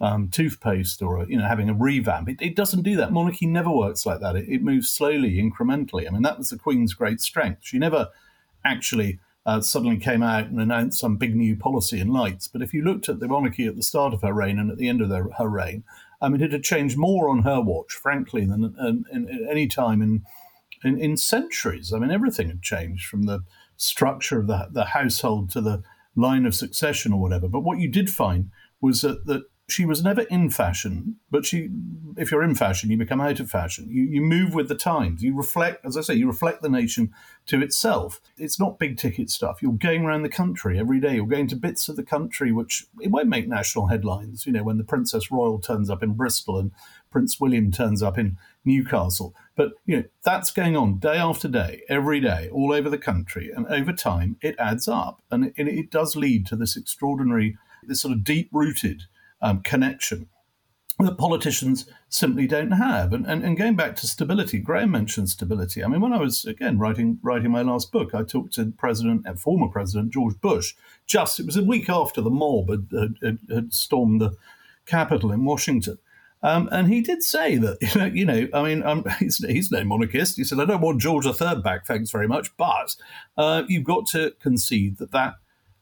um, 0.00 0.28
toothpaste 0.28 1.02
or, 1.02 1.26
you 1.28 1.36
know, 1.36 1.46
having 1.46 1.68
a 1.68 1.74
revamp, 1.74 2.28
it, 2.28 2.40
it, 2.40 2.56
doesn't 2.56 2.82
do 2.82 2.96
that. 2.96 3.12
Monarchy 3.12 3.46
never 3.46 3.70
works 3.70 4.06
like 4.06 4.20
that. 4.20 4.36
It, 4.36 4.48
it, 4.48 4.62
moves 4.62 4.88
slowly, 4.88 5.36
incrementally. 5.42 6.06
I 6.06 6.10
mean, 6.10 6.22
that 6.22 6.38
was 6.38 6.50
the 6.50 6.58
Queen's 6.58 6.94
great 6.94 7.20
strength. 7.20 7.60
She 7.64 7.78
never 7.78 8.08
actually 8.64 9.18
uh, 9.44 9.60
suddenly 9.60 9.98
came 9.98 10.22
out 10.22 10.46
and 10.46 10.60
announced 10.60 11.00
some 11.00 11.16
big 11.16 11.34
new 11.34 11.56
policy 11.56 12.00
in 12.00 12.08
lights. 12.08 12.48
But 12.48 12.62
if 12.62 12.72
you 12.72 12.82
looked 12.82 13.08
at 13.08 13.18
the 13.18 13.28
monarchy 13.28 13.66
at 13.66 13.76
the 13.76 13.82
start 13.82 14.14
of 14.14 14.22
her 14.22 14.32
reign 14.32 14.58
and 14.58 14.70
at 14.70 14.78
the 14.78 14.88
end 14.88 15.02
of 15.02 15.10
her 15.10 15.48
reign, 15.48 15.84
I 16.20 16.28
mean, 16.28 16.40
it 16.40 16.52
had 16.52 16.64
changed 16.64 16.96
more 16.96 17.28
on 17.28 17.42
her 17.42 17.60
watch, 17.60 17.92
frankly, 17.92 18.44
than 18.44 18.74
in, 18.78 19.04
in 19.12 19.48
any 19.50 19.66
time 19.66 20.00
in, 20.00 20.24
in, 20.84 20.98
in 20.98 21.16
centuries. 21.16 21.92
I 21.92 21.98
mean, 21.98 22.10
everything 22.10 22.48
had 22.48 22.62
changed 22.62 23.06
from 23.06 23.24
the 23.24 23.40
structure 23.78 24.40
of 24.40 24.46
the, 24.46 24.68
the 24.70 24.84
household 24.84 25.50
to 25.50 25.62
the 25.62 25.82
line 26.14 26.44
of 26.44 26.54
succession 26.54 27.12
or 27.12 27.20
whatever. 27.20 27.48
But 27.48 27.60
what 27.60 27.78
you 27.78 27.88
did 27.88 28.10
find 28.10 28.50
was 28.80 29.00
that, 29.00 29.24
that 29.26 29.44
she 29.70 29.84
was 29.84 30.02
never 30.02 30.22
in 30.22 30.48
fashion, 30.48 31.16
but 31.30 31.44
she, 31.44 31.68
if 32.16 32.30
you're 32.30 32.42
in 32.42 32.54
fashion, 32.54 32.90
you 32.90 32.96
become 32.96 33.20
out 33.20 33.38
of 33.38 33.50
fashion. 33.50 33.86
You, 33.90 34.04
you 34.04 34.22
move 34.22 34.54
with 34.54 34.68
the 34.68 34.74
times. 34.74 35.22
You 35.22 35.36
reflect, 35.36 35.84
as 35.84 35.94
I 35.94 36.00
say, 36.00 36.14
you 36.14 36.26
reflect 36.26 36.62
the 36.62 36.70
nation 36.70 37.12
to 37.46 37.60
itself. 37.60 38.18
It's 38.38 38.58
not 38.58 38.78
big 38.78 38.96
ticket 38.96 39.28
stuff. 39.28 39.58
You're 39.60 39.72
going 39.72 40.04
around 40.04 40.22
the 40.22 40.30
country 40.30 40.78
every 40.78 41.00
day. 41.00 41.16
You're 41.16 41.26
going 41.26 41.48
to 41.48 41.56
bits 41.56 41.86
of 41.90 41.96
the 41.96 42.02
country 42.02 42.50
which 42.50 42.86
it 42.98 43.10
won't 43.10 43.28
make 43.28 43.46
national 43.46 43.88
headlines. 43.88 44.46
You 44.46 44.52
know, 44.52 44.64
when 44.64 44.78
the 44.78 44.84
Princess 44.84 45.30
Royal 45.30 45.58
turns 45.58 45.90
up 45.90 46.02
in 46.02 46.14
Bristol 46.14 46.58
and 46.58 46.72
Prince 47.10 47.38
William 47.38 47.70
turns 47.70 48.02
up 48.02 48.16
in 48.16 48.38
Newcastle. 48.64 49.34
But 49.54 49.72
you 49.84 49.98
know, 49.98 50.04
that's 50.24 50.50
going 50.50 50.76
on 50.76 50.98
day 50.98 51.18
after 51.18 51.46
day, 51.46 51.82
every 51.90 52.20
day, 52.20 52.48
all 52.50 52.72
over 52.72 52.88
the 52.88 52.96
country, 52.96 53.50
and 53.54 53.66
over 53.66 53.92
time, 53.92 54.36
it 54.40 54.56
adds 54.58 54.88
up, 54.88 55.22
and 55.30 55.46
it, 55.46 55.52
it 55.56 55.90
does 55.90 56.16
lead 56.16 56.46
to 56.46 56.56
this 56.56 56.76
extraordinary, 56.76 57.56
this 57.82 58.00
sort 58.00 58.12
of 58.12 58.24
deep-rooted 58.24 59.04
um, 59.40 59.62
connection 59.62 60.28
that 61.00 61.16
politicians 61.16 61.86
simply 62.08 62.46
don't 62.46 62.72
have. 62.72 63.12
And, 63.12 63.24
and, 63.24 63.44
and 63.44 63.56
going 63.56 63.76
back 63.76 63.94
to 63.96 64.06
stability, 64.06 64.58
Graham 64.58 64.90
mentioned 64.90 65.30
stability. 65.30 65.84
I 65.84 65.86
mean, 65.86 66.00
when 66.00 66.12
I 66.12 66.18
was 66.18 66.44
again 66.44 66.78
writing 66.78 67.18
writing 67.22 67.52
my 67.52 67.62
last 67.62 67.92
book, 67.92 68.14
I 68.14 68.24
talked 68.24 68.54
to 68.54 68.72
President, 68.76 69.26
uh, 69.26 69.34
former 69.34 69.68
President 69.68 70.12
George 70.12 70.40
Bush. 70.40 70.74
Just 71.06 71.38
it 71.38 71.46
was 71.46 71.56
a 71.56 71.62
week 71.62 71.88
after 71.88 72.20
the 72.20 72.30
mob 72.30 72.70
had, 72.70 73.16
had, 73.22 73.38
had 73.48 73.72
stormed 73.72 74.20
the 74.20 74.32
Capitol 74.86 75.30
in 75.30 75.44
Washington. 75.44 75.98
Um, 76.42 76.68
and 76.70 76.88
he 76.88 77.00
did 77.00 77.22
say 77.22 77.56
that, 77.56 77.78
you 77.82 78.00
know, 78.00 78.06
you 78.06 78.24
know 78.24 78.48
I 78.52 78.62
mean, 78.62 78.82
um, 78.82 79.04
he's, 79.18 79.38
he's, 79.38 79.70
no 79.70 79.84
monarchist. 79.84 80.36
He 80.36 80.44
said, 80.44 80.60
I 80.60 80.64
don't 80.64 80.80
want 80.80 81.00
George 81.00 81.26
III 81.26 81.60
back, 81.62 81.86
thanks 81.86 82.10
very 82.10 82.28
much. 82.28 82.56
But 82.56 82.96
uh, 83.36 83.62
you've 83.68 83.84
got 83.84 84.06
to 84.08 84.32
concede 84.40 84.98
that 84.98 85.12
that 85.12 85.34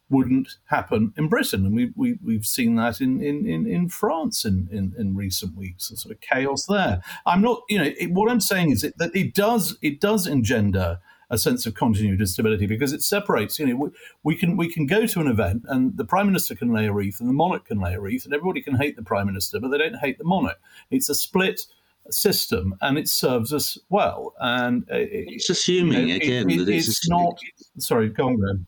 wouldn't 0.08 0.56
happen 0.66 1.12
in 1.16 1.28
Britain. 1.28 1.66
And 1.66 1.74
we, 1.74 1.92
we, 1.96 2.18
we've 2.24 2.46
seen 2.46 2.76
that 2.76 3.00
in, 3.00 3.20
in, 3.20 3.46
in, 3.46 3.66
in 3.66 3.88
France 3.88 4.44
in, 4.44 4.68
in, 4.70 4.94
in, 4.96 5.16
recent 5.16 5.56
weeks, 5.56 5.90
a 5.90 5.96
sort 5.96 6.14
of 6.14 6.20
chaos 6.20 6.66
there. 6.66 7.00
I'm 7.24 7.42
not, 7.42 7.62
you 7.68 7.78
know, 7.78 7.90
it, 7.98 8.12
what 8.12 8.30
I'm 8.30 8.40
saying 8.40 8.70
is 8.70 8.82
that 8.82 9.10
it 9.14 9.34
does, 9.34 9.76
it 9.82 10.00
does 10.00 10.26
engender 10.26 11.00
a 11.28 11.36
sense 11.36 11.66
of 11.66 11.74
continuity 11.74 12.18
and 12.18 12.28
stability 12.28 12.66
because 12.66 12.92
it 12.92 13.02
separates. 13.02 13.58
You 13.58 13.66
know, 13.66 13.76
we, 13.76 13.90
we, 14.22 14.34
can 14.36 14.56
we 14.56 14.72
can 14.72 14.86
go 14.86 15.06
to 15.06 15.20
an 15.20 15.26
event 15.26 15.64
and 15.68 15.96
the 15.96 16.04
prime 16.04 16.26
minister 16.26 16.54
can 16.54 16.72
lay 16.72 16.86
a 16.86 16.92
wreath 16.92 17.18
and 17.18 17.28
the 17.28 17.34
monarch 17.34 17.66
can 17.66 17.80
lay 17.80 17.94
a 17.94 18.00
wreath 18.00 18.24
and 18.24 18.32
everybody 18.32 18.60
can 18.60 18.76
hate 18.76 18.94
the 18.96 19.02
prime 19.02 19.26
minister, 19.26 19.58
but 19.58 19.68
they 19.68 19.78
don't 19.78 19.96
hate 19.96 20.18
the 20.18 20.24
monarch. 20.24 20.60
It's 20.90 21.08
a 21.08 21.14
split 21.14 21.66
system 22.10 22.76
and 22.80 22.96
it 22.96 23.08
serves 23.08 23.52
us 23.52 23.76
well. 23.88 24.34
And 24.38 24.84
uh, 24.84 24.98
it's 24.98 25.50
assuming 25.50 26.08
you 26.08 26.18
know, 26.18 26.24
again 26.24 26.50
it, 26.50 26.64
that 26.64 26.68
it's, 26.68 26.88
it's 26.88 27.08
not. 27.08 27.36
Sorry, 27.78 28.08
go 28.08 28.28
on, 28.28 28.36
Graham. 28.36 28.66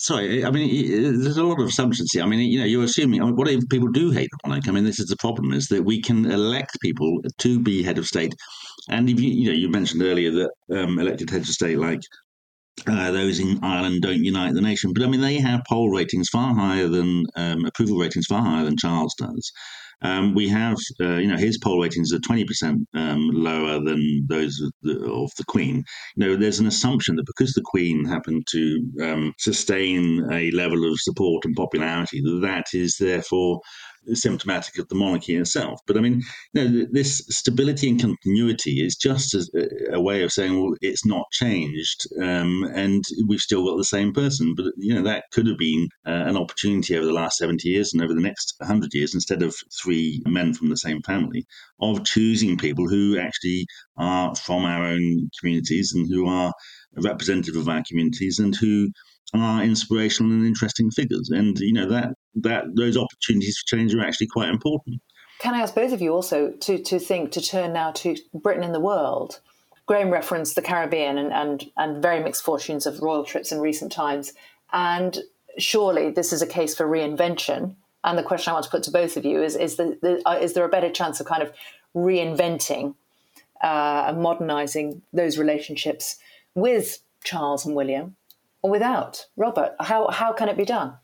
Sorry, 0.00 0.46
I 0.46 0.50
mean, 0.50 1.22
there's 1.22 1.36
a 1.36 1.44
lot 1.44 1.60
of 1.60 1.68
assumptions 1.68 2.10
here. 2.12 2.22
I 2.22 2.26
mean, 2.26 2.40
you 2.50 2.58
know, 2.58 2.64
you're 2.64 2.84
assuming. 2.84 3.20
I 3.20 3.26
mean, 3.26 3.36
what 3.36 3.48
if 3.48 3.68
people 3.68 3.88
do 3.88 4.10
hate 4.10 4.30
monarch? 4.46 4.66
I 4.66 4.70
mean, 4.70 4.84
this 4.84 4.98
is 4.98 5.08
the 5.08 5.16
problem: 5.16 5.52
is 5.52 5.66
that 5.68 5.84
we 5.84 6.00
can 6.00 6.24
elect 6.24 6.80
people 6.80 7.20
to 7.40 7.60
be 7.60 7.82
head 7.82 7.98
of 7.98 8.06
state, 8.06 8.34
and 8.88 9.10
if 9.10 9.20
you, 9.20 9.28
you 9.28 9.48
know, 9.48 9.52
you 9.52 9.68
mentioned 9.68 10.02
earlier 10.02 10.30
that 10.30 10.50
um, 10.74 10.98
elected 10.98 11.28
heads 11.28 11.50
of 11.50 11.54
state 11.54 11.78
like 11.78 12.00
uh, 12.86 13.10
those 13.10 13.40
in 13.40 13.62
Ireland 13.62 14.00
don't 14.00 14.24
unite 14.24 14.54
the 14.54 14.62
nation, 14.62 14.94
but 14.94 15.02
I 15.02 15.06
mean, 15.06 15.20
they 15.20 15.38
have 15.38 15.66
poll 15.68 15.90
ratings 15.90 16.30
far 16.30 16.54
higher 16.54 16.88
than 16.88 17.26
um, 17.36 17.66
approval 17.66 17.98
ratings 17.98 18.24
far 18.24 18.40
higher 18.40 18.64
than 18.64 18.78
Charles 18.78 19.14
does. 19.18 19.52
Um, 20.02 20.34
we 20.34 20.48
have, 20.48 20.76
uh, 21.00 21.16
you 21.16 21.28
know, 21.28 21.36
his 21.36 21.58
poll 21.58 21.80
ratings 21.80 22.12
are 22.12 22.18
20% 22.18 22.84
um, 22.94 23.30
lower 23.32 23.82
than 23.84 24.26
those 24.28 24.60
of 24.60 24.72
the, 24.82 25.12
of 25.12 25.30
the, 25.36 25.44
Queen. 25.44 25.84
You 26.16 26.26
know, 26.26 26.36
there's 26.36 26.58
an 26.58 26.66
assumption 26.66 27.16
that 27.16 27.26
because 27.26 27.52
the 27.52 27.62
Queen 27.62 28.04
happened 28.04 28.46
to 28.50 28.90
um, 29.02 29.34
sustain 29.38 30.26
a 30.30 30.50
level 30.52 30.90
of 30.90 30.98
support 31.00 31.44
and 31.44 31.54
popularity, 31.56 32.20
that 32.22 32.40
that 32.42 32.66
is 32.72 32.96
therefore 32.98 33.60
symptomatic 34.12 34.78
of 34.78 34.88
the 34.88 34.94
monarchy 34.94 35.36
itself. 35.36 35.80
But 35.86 35.96
I 35.96 36.00
mean, 36.00 36.22
you 36.52 36.64
know, 36.64 36.86
this 36.90 37.18
stability 37.28 37.88
and 37.90 38.00
continuity 38.00 38.84
is 38.84 38.96
just 38.96 39.34
a, 39.34 39.68
a 39.92 40.00
way 40.00 40.22
of 40.22 40.32
saying, 40.32 40.60
well, 40.60 40.74
it's 40.80 41.04
not 41.04 41.30
changed, 41.32 42.06
um, 42.20 42.70
and 42.74 43.04
we've 43.26 43.40
still 43.40 43.64
got 43.64 43.76
the 43.76 43.84
same 43.84 44.12
person. 44.12 44.54
But 44.56 44.66
you 44.76 44.94
know, 44.94 45.02
that 45.02 45.24
could 45.32 45.46
have 45.46 45.58
been 45.58 45.88
uh, 46.06 46.24
an 46.26 46.36
opportunity 46.36 46.96
over 46.96 47.06
the 47.06 47.12
last 47.12 47.38
seventy 47.38 47.68
years 47.68 47.92
and 47.92 48.02
over 48.02 48.14
the 48.14 48.20
next 48.20 48.54
hundred 48.62 48.94
years, 48.94 49.14
instead 49.14 49.42
of 49.42 49.54
three 49.82 50.22
men 50.26 50.54
from 50.54 50.68
the 50.68 50.76
same 50.76 51.02
family, 51.02 51.46
of 51.80 52.04
choosing 52.04 52.56
people 52.56 52.88
who 52.88 53.18
actually 53.18 53.66
are 53.96 54.34
from 54.34 54.64
our 54.64 54.84
own 54.84 55.30
communities 55.38 55.92
and 55.94 56.08
who 56.08 56.26
are 56.26 56.52
representative 56.96 57.56
of 57.56 57.68
our 57.68 57.82
communities 57.88 58.38
and 58.38 58.56
who 58.56 58.90
are 59.34 59.62
inspirational 59.62 60.32
and 60.32 60.46
interesting 60.46 60.90
figures. 60.90 61.30
And 61.30 61.58
you 61.58 61.72
know 61.72 61.88
that 61.88 62.14
that 62.36 62.64
those 62.76 62.96
opportunities 62.96 63.58
for 63.58 63.76
change 63.76 63.94
are 63.94 64.00
actually 64.00 64.28
quite 64.28 64.48
important. 64.48 65.00
Can 65.40 65.54
I 65.54 65.60
ask 65.60 65.74
both 65.74 65.92
of 65.92 66.02
you 66.02 66.12
also 66.12 66.50
to 66.50 66.78
to 66.82 66.98
think 66.98 67.32
to 67.32 67.40
turn 67.40 67.72
now 67.72 67.92
to 67.92 68.16
Britain 68.34 68.64
and 68.64 68.74
the 68.74 68.80
world? 68.80 69.40
Graham 69.86 70.10
referenced 70.10 70.54
the 70.54 70.62
Caribbean 70.62 71.18
and, 71.18 71.32
and, 71.32 71.68
and 71.76 72.00
very 72.00 72.22
mixed 72.22 72.44
fortunes 72.44 72.86
of 72.86 73.00
royal 73.02 73.24
trips 73.24 73.50
in 73.50 73.58
recent 73.58 73.90
times. 73.90 74.32
And 74.72 75.18
surely 75.58 76.12
this 76.12 76.32
is 76.32 76.42
a 76.42 76.46
case 76.46 76.76
for 76.76 76.86
reinvention. 76.86 77.74
And 78.04 78.16
the 78.16 78.22
question 78.22 78.52
I 78.52 78.54
want 78.54 78.66
to 78.66 78.70
put 78.70 78.84
to 78.84 78.92
both 78.92 79.16
of 79.16 79.24
you 79.24 79.42
is: 79.42 79.56
Is, 79.56 79.74
the, 79.76 79.98
the, 80.00 80.22
uh, 80.24 80.38
is 80.40 80.52
there 80.54 80.64
a 80.64 80.68
better 80.68 80.90
chance 80.90 81.18
of 81.18 81.26
kind 81.26 81.42
of 81.42 81.52
reinventing 81.94 82.94
uh, 83.60 84.04
and 84.08 84.22
modernising 84.22 85.02
those 85.12 85.38
relationships 85.38 86.18
with 86.54 86.98
Charles 87.24 87.66
and 87.66 87.74
William, 87.74 88.14
without? 88.62 89.26
Robert, 89.36 89.74
how 89.80 90.08
how 90.08 90.32
can 90.32 90.48
it 90.48 90.56
be 90.56 90.64
done? 90.64 90.94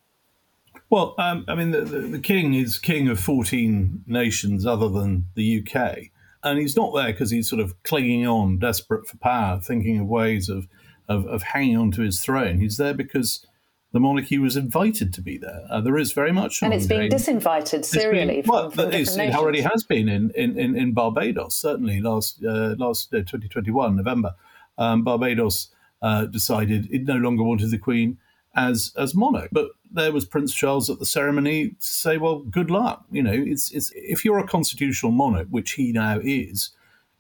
Well, 0.91 1.15
um, 1.19 1.45
I 1.49 1.55
mean, 1.55 1.73
the, 1.73 1.81
the, 1.81 1.99
the, 2.01 2.19
king 2.19 2.55
is 2.55 2.79
king 2.79 3.09
of 3.09 3.19
14 3.19 4.05
nations 4.07 4.67
other 4.67 4.89
than 4.89 5.27
the 5.35 5.61
UK. 5.61 6.11
And 6.45 6.59
he's 6.61 6.77
not 6.77 6.95
there 6.95 7.09
because 7.09 7.31
he's 7.31 7.49
sort 7.49 7.61
of 7.61 7.83
clinging 7.83 8.27
on, 8.27 8.59
desperate 8.59 9.07
for 9.09 9.17
power, 9.17 9.59
thinking 9.61 9.99
of 9.99 10.07
ways 10.07 10.49
of, 10.49 10.69
of, 11.09 11.27
of 11.27 11.43
hanging 11.43 11.77
on 11.77 11.91
to 11.93 12.03
his 12.03 12.21
throne. 12.23 12.61
He's 12.61 12.77
there 12.77 12.95
because 12.95 13.45
the 13.93 13.99
monarchy 13.99 14.39
was 14.39 14.57
invited 14.57 15.13
to 15.15 15.23
be 15.23 15.39
there. 15.39 15.65
Uh, 15.69 15.81
there 15.81 15.99
is 15.99 16.13
very 16.13 16.31
much. 16.31 16.63
And 16.63 16.73
it's 16.73 16.87
being 16.87 17.11
disinvited 17.11 17.85
serially 17.85 18.43
been, 18.43 18.51
well, 18.51 18.71
from, 18.71 18.93
It 18.93 19.35
already 19.35 19.63
has 19.63 19.83
been 19.83 20.09
in, 20.09 20.31
in, 20.37 20.59
in, 20.59 20.77
in 20.77 20.93
Barbados, 20.93 21.57
certainly 21.57 22.01
last, 22.01 22.45
uh, 22.45 22.77
last 22.79 23.13
uh, 23.13 23.19
2021, 23.19 23.97
November. 23.97 24.35
Um, 24.79 25.03
Barbados 25.03 25.71
uh, 26.03 26.27
decided 26.27 26.89
it 26.91 27.05
no 27.05 27.17
longer 27.17 27.43
wanted 27.43 27.71
the 27.71 27.79
Queen 27.79 28.19
as 28.55 28.93
as 28.97 29.15
monarch. 29.15 29.51
But 29.53 29.69
there 29.91 30.13
was 30.13 30.25
Prince 30.25 30.55
Charles 30.55 30.91
at 30.91 30.99
the 30.99 31.07
ceremony 31.07 31.71
to 31.71 31.77
say, 31.79 32.17
"Well, 32.19 32.41
good 32.41 32.71
luck." 32.71 33.05
You 33.11 33.23
know, 33.23 33.33
it's 33.33 33.71
it's 33.73 33.93
if 33.95 34.25
you're 34.25 34.39
a 34.39 34.47
constitutional 34.47 35.13
monarch, 35.13 35.49
which 35.51 35.73
he 35.73 35.93
now 35.93 36.19
is, 36.23 36.71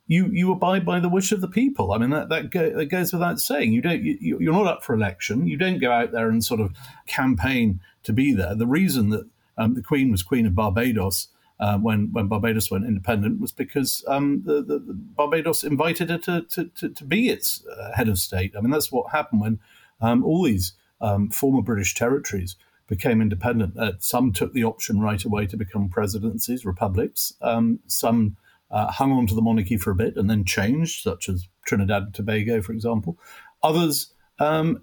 you 0.06 0.26
you 0.26 0.52
abide 0.52 0.84
by 0.84 1.00
the 1.00 1.08
wish 1.08 1.32
of 1.32 1.40
the 1.40 1.48
people. 1.48 1.92
I 1.92 1.98
mean, 1.98 2.10
that 2.10 2.28
that, 2.28 2.50
go, 2.50 2.70
that 2.70 2.86
goes 2.86 3.12
without 3.12 3.40
saying. 3.40 3.72
You 3.72 3.82
don't 3.82 4.02
you, 4.02 4.38
you're 4.40 4.52
not 4.52 4.66
up 4.66 4.84
for 4.84 4.94
election. 4.94 5.46
You 5.46 5.56
don't 5.56 5.78
go 5.78 5.92
out 5.92 6.12
there 6.12 6.30
and 6.30 6.44
sort 6.44 6.60
of 6.60 6.74
campaign 7.06 7.80
to 8.04 8.12
be 8.12 8.32
there. 8.32 8.54
The 8.54 8.66
reason 8.66 9.10
that 9.10 9.26
um, 9.58 9.74
the 9.74 9.82
Queen 9.82 10.10
was 10.10 10.22
Queen 10.22 10.46
of 10.46 10.54
Barbados. 10.54 11.28
Uh, 11.58 11.78
when 11.78 12.12
when 12.12 12.28
Barbados 12.28 12.70
went 12.70 12.84
independent 12.84 13.40
was 13.40 13.50
because 13.50 14.04
um, 14.08 14.42
the, 14.44 14.62
the, 14.62 14.78
Barbados 14.78 15.64
invited 15.64 16.10
her 16.10 16.18
to, 16.18 16.42
to, 16.42 16.64
to, 16.66 16.90
to 16.90 17.04
be 17.04 17.30
its 17.30 17.64
uh, 17.66 17.92
head 17.94 18.08
of 18.08 18.18
state. 18.18 18.54
I 18.54 18.60
mean, 18.60 18.70
that's 18.70 18.92
what 18.92 19.10
happened 19.10 19.40
when 19.40 19.60
um, 20.02 20.22
all 20.22 20.42
these 20.42 20.74
um, 21.00 21.30
former 21.30 21.62
British 21.62 21.94
territories 21.94 22.56
became 22.88 23.20
independent. 23.20 23.78
Uh, 23.78 23.92
some 23.98 24.32
took 24.32 24.52
the 24.52 24.64
option 24.64 25.00
right 25.00 25.24
away 25.24 25.46
to 25.46 25.56
become 25.56 25.88
presidencies, 25.88 26.64
republics. 26.64 27.32
Um, 27.40 27.80
some 27.86 28.36
uh, 28.70 28.90
hung 28.90 29.12
on 29.12 29.26
to 29.26 29.34
the 29.34 29.42
monarchy 29.42 29.76
for 29.76 29.90
a 29.90 29.96
bit 29.96 30.16
and 30.16 30.28
then 30.28 30.44
changed, 30.44 31.02
such 31.02 31.28
as 31.28 31.48
Trinidad 31.66 32.02
and 32.02 32.14
Tobago, 32.14 32.60
for 32.60 32.72
example. 32.72 33.18
Others, 33.62 34.12
um, 34.38 34.82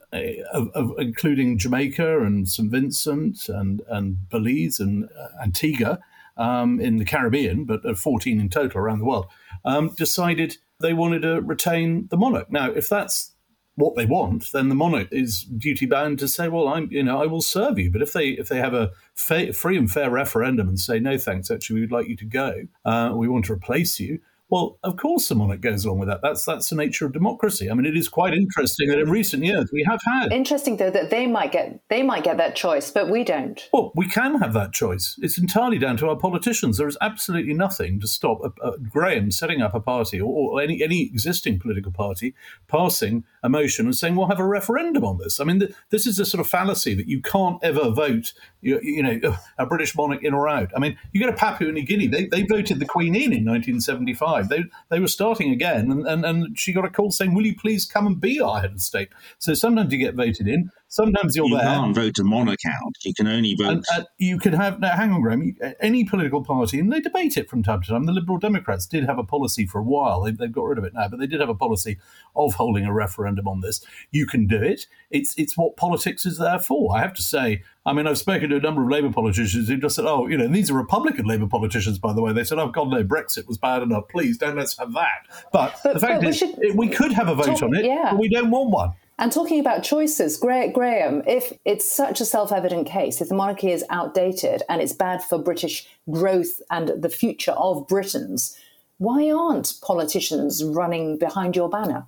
of, 0.51 0.69
of, 0.69 0.93
including 0.97 1.57
Jamaica 1.57 2.21
and 2.21 2.49
St. 2.49 2.71
Vincent 2.71 3.47
and, 3.47 3.81
and 3.87 4.29
Belize 4.29 4.79
and 4.79 5.05
uh, 5.05 5.27
Antigua 5.41 5.99
um, 6.37 6.79
in 6.79 6.97
the 6.97 7.05
Caribbean, 7.05 7.65
but 7.65 7.97
14 7.97 8.39
in 8.39 8.49
total 8.49 8.79
around 8.79 8.99
the 8.99 9.05
world, 9.05 9.27
um, 9.65 9.89
decided 9.95 10.57
they 10.79 10.93
wanted 10.93 11.21
to 11.21 11.41
retain 11.41 12.07
the 12.09 12.17
monarch. 12.17 12.51
Now, 12.51 12.71
if 12.71 12.89
that's 12.89 13.33
what 13.75 13.95
they 13.95 14.05
want, 14.05 14.51
then 14.51 14.69
the 14.69 14.75
monarch 14.75 15.07
is 15.11 15.43
duty 15.43 15.85
bound 15.85 16.19
to 16.19 16.27
say, 16.27 16.47
"Well, 16.47 16.67
I'm, 16.67 16.89
you 16.91 17.03
know, 17.03 17.21
I 17.21 17.25
will 17.25 17.41
serve 17.41 17.79
you." 17.79 17.91
But 17.91 18.01
if 18.01 18.13
they 18.13 18.29
if 18.29 18.47
they 18.47 18.57
have 18.57 18.73
a 18.73 18.91
fa- 19.15 19.53
free 19.53 19.77
and 19.77 19.91
fair 19.91 20.11
referendum 20.11 20.67
and 20.67 20.79
say, 20.79 20.99
"No, 20.99 21.17
thanks, 21.17 21.49
actually, 21.49 21.81
we'd 21.81 21.91
like 21.91 22.07
you 22.07 22.15
to 22.17 22.25
go. 22.25 22.67
Uh, 22.85 23.13
we 23.15 23.27
want 23.27 23.45
to 23.45 23.53
replace 23.53 23.99
you," 23.99 24.19
Well, 24.53 24.77
of 24.83 24.97
course, 24.97 25.29
the 25.29 25.33
monarch 25.33 25.61
goes 25.61 25.83
along 25.83 25.97
with 25.97 26.09
that. 26.09 26.21
That's 26.21 26.45
that's 26.45 26.69
the 26.69 26.75
nature 26.75 27.07
of 27.07 27.11
democracy. 27.11 27.71
I 27.71 27.73
mean, 27.73 27.87
it 27.87 27.97
is 27.97 28.07
quite 28.07 28.35
interesting 28.35 28.87
that 28.89 28.99
in 28.99 29.09
recent 29.09 29.43
years 29.43 29.71
we 29.73 29.83
have 29.89 29.99
had. 30.05 30.31
Interesting 30.31 30.77
though 30.77 30.91
that 30.91 31.09
they 31.09 31.25
might 31.25 31.51
get 31.51 31.79
they 31.89 32.03
might 32.03 32.23
get 32.23 32.37
that 32.37 32.55
choice, 32.55 32.91
but 32.91 33.09
we 33.09 33.23
don't. 33.23 33.67
Well, 33.73 33.91
we 33.95 34.07
can 34.07 34.35
have 34.35 34.53
that 34.53 34.71
choice. 34.71 35.17
It's 35.23 35.39
entirely 35.39 35.79
down 35.79 35.97
to 35.97 36.09
our 36.09 36.15
politicians. 36.15 36.77
There 36.77 36.87
is 36.87 36.99
absolutely 37.01 37.55
nothing 37.55 37.99
to 38.01 38.05
stop 38.05 38.41
a, 38.43 38.67
a 38.67 38.77
Graham 38.77 39.31
setting 39.31 39.63
up 39.63 39.73
a 39.73 39.79
party 39.79 40.21
or, 40.21 40.31
or 40.31 40.61
any 40.61 40.83
any 40.83 41.01
existing 41.01 41.57
political 41.57 41.91
party 41.91 42.35
passing 42.67 43.23
a 43.41 43.49
motion 43.49 43.87
and 43.87 43.95
saying 43.95 44.15
we'll 44.15 44.27
have 44.27 44.39
a 44.39 44.45
referendum 44.45 45.03
on 45.03 45.17
this. 45.17 45.39
I 45.39 45.45
mean, 45.45 45.67
this 45.89 46.05
is 46.05 46.19
a 46.19 46.25
sort 46.25 46.41
of 46.41 46.47
fallacy 46.47 46.93
that 46.93 47.07
you 47.07 47.23
can't 47.23 47.57
ever 47.63 47.89
vote. 47.89 48.33
You, 48.61 48.79
you 48.83 49.01
know, 49.01 49.35
a 49.57 49.65
British 49.65 49.95
monarch 49.95 50.23
in 50.23 50.35
or 50.35 50.47
out. 50.47 50.71
I 50.75 50.79
mean, 50.79 50.95
you 51.11 51.19
get 51.19 51.29
a 51.29 51.33
Papua 51.33 51.71
New 51.71 51.83
Guinea. 51.83 52.05
They, 52.05 52.27
they 52.27 52.43
voted 52.43 52.77
the 52.77 52.85
Queen 52.85 53.15
in 53.15 53.33
in 53.33 53.45
1975. 53.45 54.42
They 54.49 54.63
they 54.89 54.99
were 54.99 55.07
starting 55.07 55.51
again, 55.51 55.91
and, 55.91 56.07
and, 56.07 56.25
and 56.25 56.59
she 56.59 56.73
got 56.73 56.85
a 56.85 56.89
call 56.89 57.11
saying, 57.11 57.33
"Will 57.33 57.45
you 57.45 57.55
please 57.55 57.85
come 57.85 58.07
and 58.07 58.19
be 58.19 58.39
our 58.39 58.61
head 58.61 58.71
of 58.71 58.81
state?" 58.81 59.09
So 59.39 59.53
sometimes 59.53 59.91
you 59.91 59.99
get 59.99 60.15
voted 60.15 60.47
in, 60.47 60.71
sometimes 60.93 61.35
you're 61.35 61.47
you 61.47 61.57
there. 61.57 61.65
You 61.65 61.81
can't 61.81 61.95
vote 61.95 62.19
a 62.19 62.23
monarch 62.23 62.59
out. 62.67 62.93
You 63.03 63.13
can 63.13 63.27
only 63.27 63.55
vote. 63.55 63.67
And, 63.67 63.85
uh, 63.93 64.03
you 64.17 64.37
could 64.37 64.53
have 64.53 64.79
now. 64.79 64.95
Hang 64.95 65.11
on, 65.11 65.21
Graham. 65.21 65.41
You, 65.43 65.55
any 65.81 66.05
political 66.05 66.43
party, 66.43 66.79
and 66.79 66.91
they 66.93 66.99
debate 66.99 67.35
it 67.35 67.49
from 67.49 67.63
time 67.63 67.81
to 67.81 67.89
time. 67.89 68.05
The 68.05 68.11
Liberal 68.13 68.37
Democrats 68.37 68.85
did 68.85 69.05
have 69.05 69.17
a 69.17 69.23
policy 69.23 69.65
for 69.65 69.79
a 69.79 69.83
while. 69.83 70.21
They, 70.21 70.31
they've 70.31 70.51
got 70.51 70.65
rid 70.65 70.77
of 70.77 70.83
it 70.83 70.93
now, 70.93 71.07
but 71.09 71.19
they 71.19 71.27
did 71.27 71.39
have 71.39 71.49
a 71.49 71.55
policy 71.55 71.97
of 72.35 72.53
holding 72.53 72.85
a 72.85 72.93
referendum 72.93 73.47
on 73.47 73.61
this. 73.61 73.83
You 74.11 74.25
can 74.25 74.47
do 74.47 74.61
it. 74.61 74.87
It's 75.09 75.33
it's 75.37 75.57
what 75.57 75.75
politics 75.75 76.25
is 76.25 76.37
there 76.37 76.59
for. 76.59 76.95
I 76.95 77.01
have 77.01 77.13
to 77.15 77.21
say. 77.21 77.63
I 77.85 77.91
mean, 77.91 78.07
I've 78.07 78.17
spoken 78.17 78.49
to 78.51 78.55
a 78.55 78.61
number 78.61 78.81
of 78.81 78.89
Labour 78.89 79.11
politicians 79.11 79.67
who 79.67 79.75
just 79.75 79.95
said, 79.97 80.05
"Oh, 80.05 80.27
you 80.27 80.37
know, 80.37 80.47
these 80.47 80.71
are 80.71 80.73
Republican 80.73 81.25
Labour 81.25 81.47
politicians, 81.47 81.99
by 81.99 82.13
the 82.13 82.21
way." 82.21 82.31
They 82.31 82.45
said, 82.45 82.57
"Oh 82.59 82.69
God, 82.69 82.89
no, 82.89 83.03
Brexit 83.03 83.45
was 83.45 83.57
bad 83.57 83.81
enough. 83.81 84.07
Please 84.09 84.37
don't 84.37 84.55
let's 84.55 84.77
have 84.77 84.93
that." 84.93 85.27
But, 85.51 85.77
But- 85.83 85.93
the 85.95 85.99
fact 85.99 86.13
but 86.13 86.21
we 86.21 86.27
is, 86.29 86.37
should- 86.37 86.75
we 86.75 86.87
could 86.87 87.11
have 87.11 87.27
a 87.27 87.35
vote 87.35 87.45
talk- 87.47 87.63
on 87.63 87.75
it, 87.75 87.83
yeah. 87.85 88.09
but 88.11 88.19
we 88.19 88.29
don't 88.29 88.51
want 88.51 88.69
one. 88.69 88.91
And 89.19 89.31
talking 89.31 89.59
about 89.59 89.83
choices, 89.83 90.37
Graham, 90.37 91.21
if 91.27 91.53
it's 91.65 91.89
such 91.89 92.19
a 92.19 92.25
self 92.25 92.51
evident 92.51 92.87
case, 92.87 93.21
if 93.21 93.29
the 93.29 93.35
monarchy 93.35 93.71
is 93.71 93.85
outdated 93.89 94.63
and 94.69 94.81
it's 94.81 94.93
bad 94.93 95.23
for 95.23 95.37
British 95.37 95.87
growth 96.09 96.61
and 96.71 96.89
the 97.01 97.09
future 97.09 97.51
of 97.51 97.87
Britons, 97.87 98.57
why 98.97 99.29
aren't 99.29 99.73
politicians 99.81 100.63
running 100.63 101.17
behind 101.17 101.55
your 101.55 101.69
banner? 101.69 102.07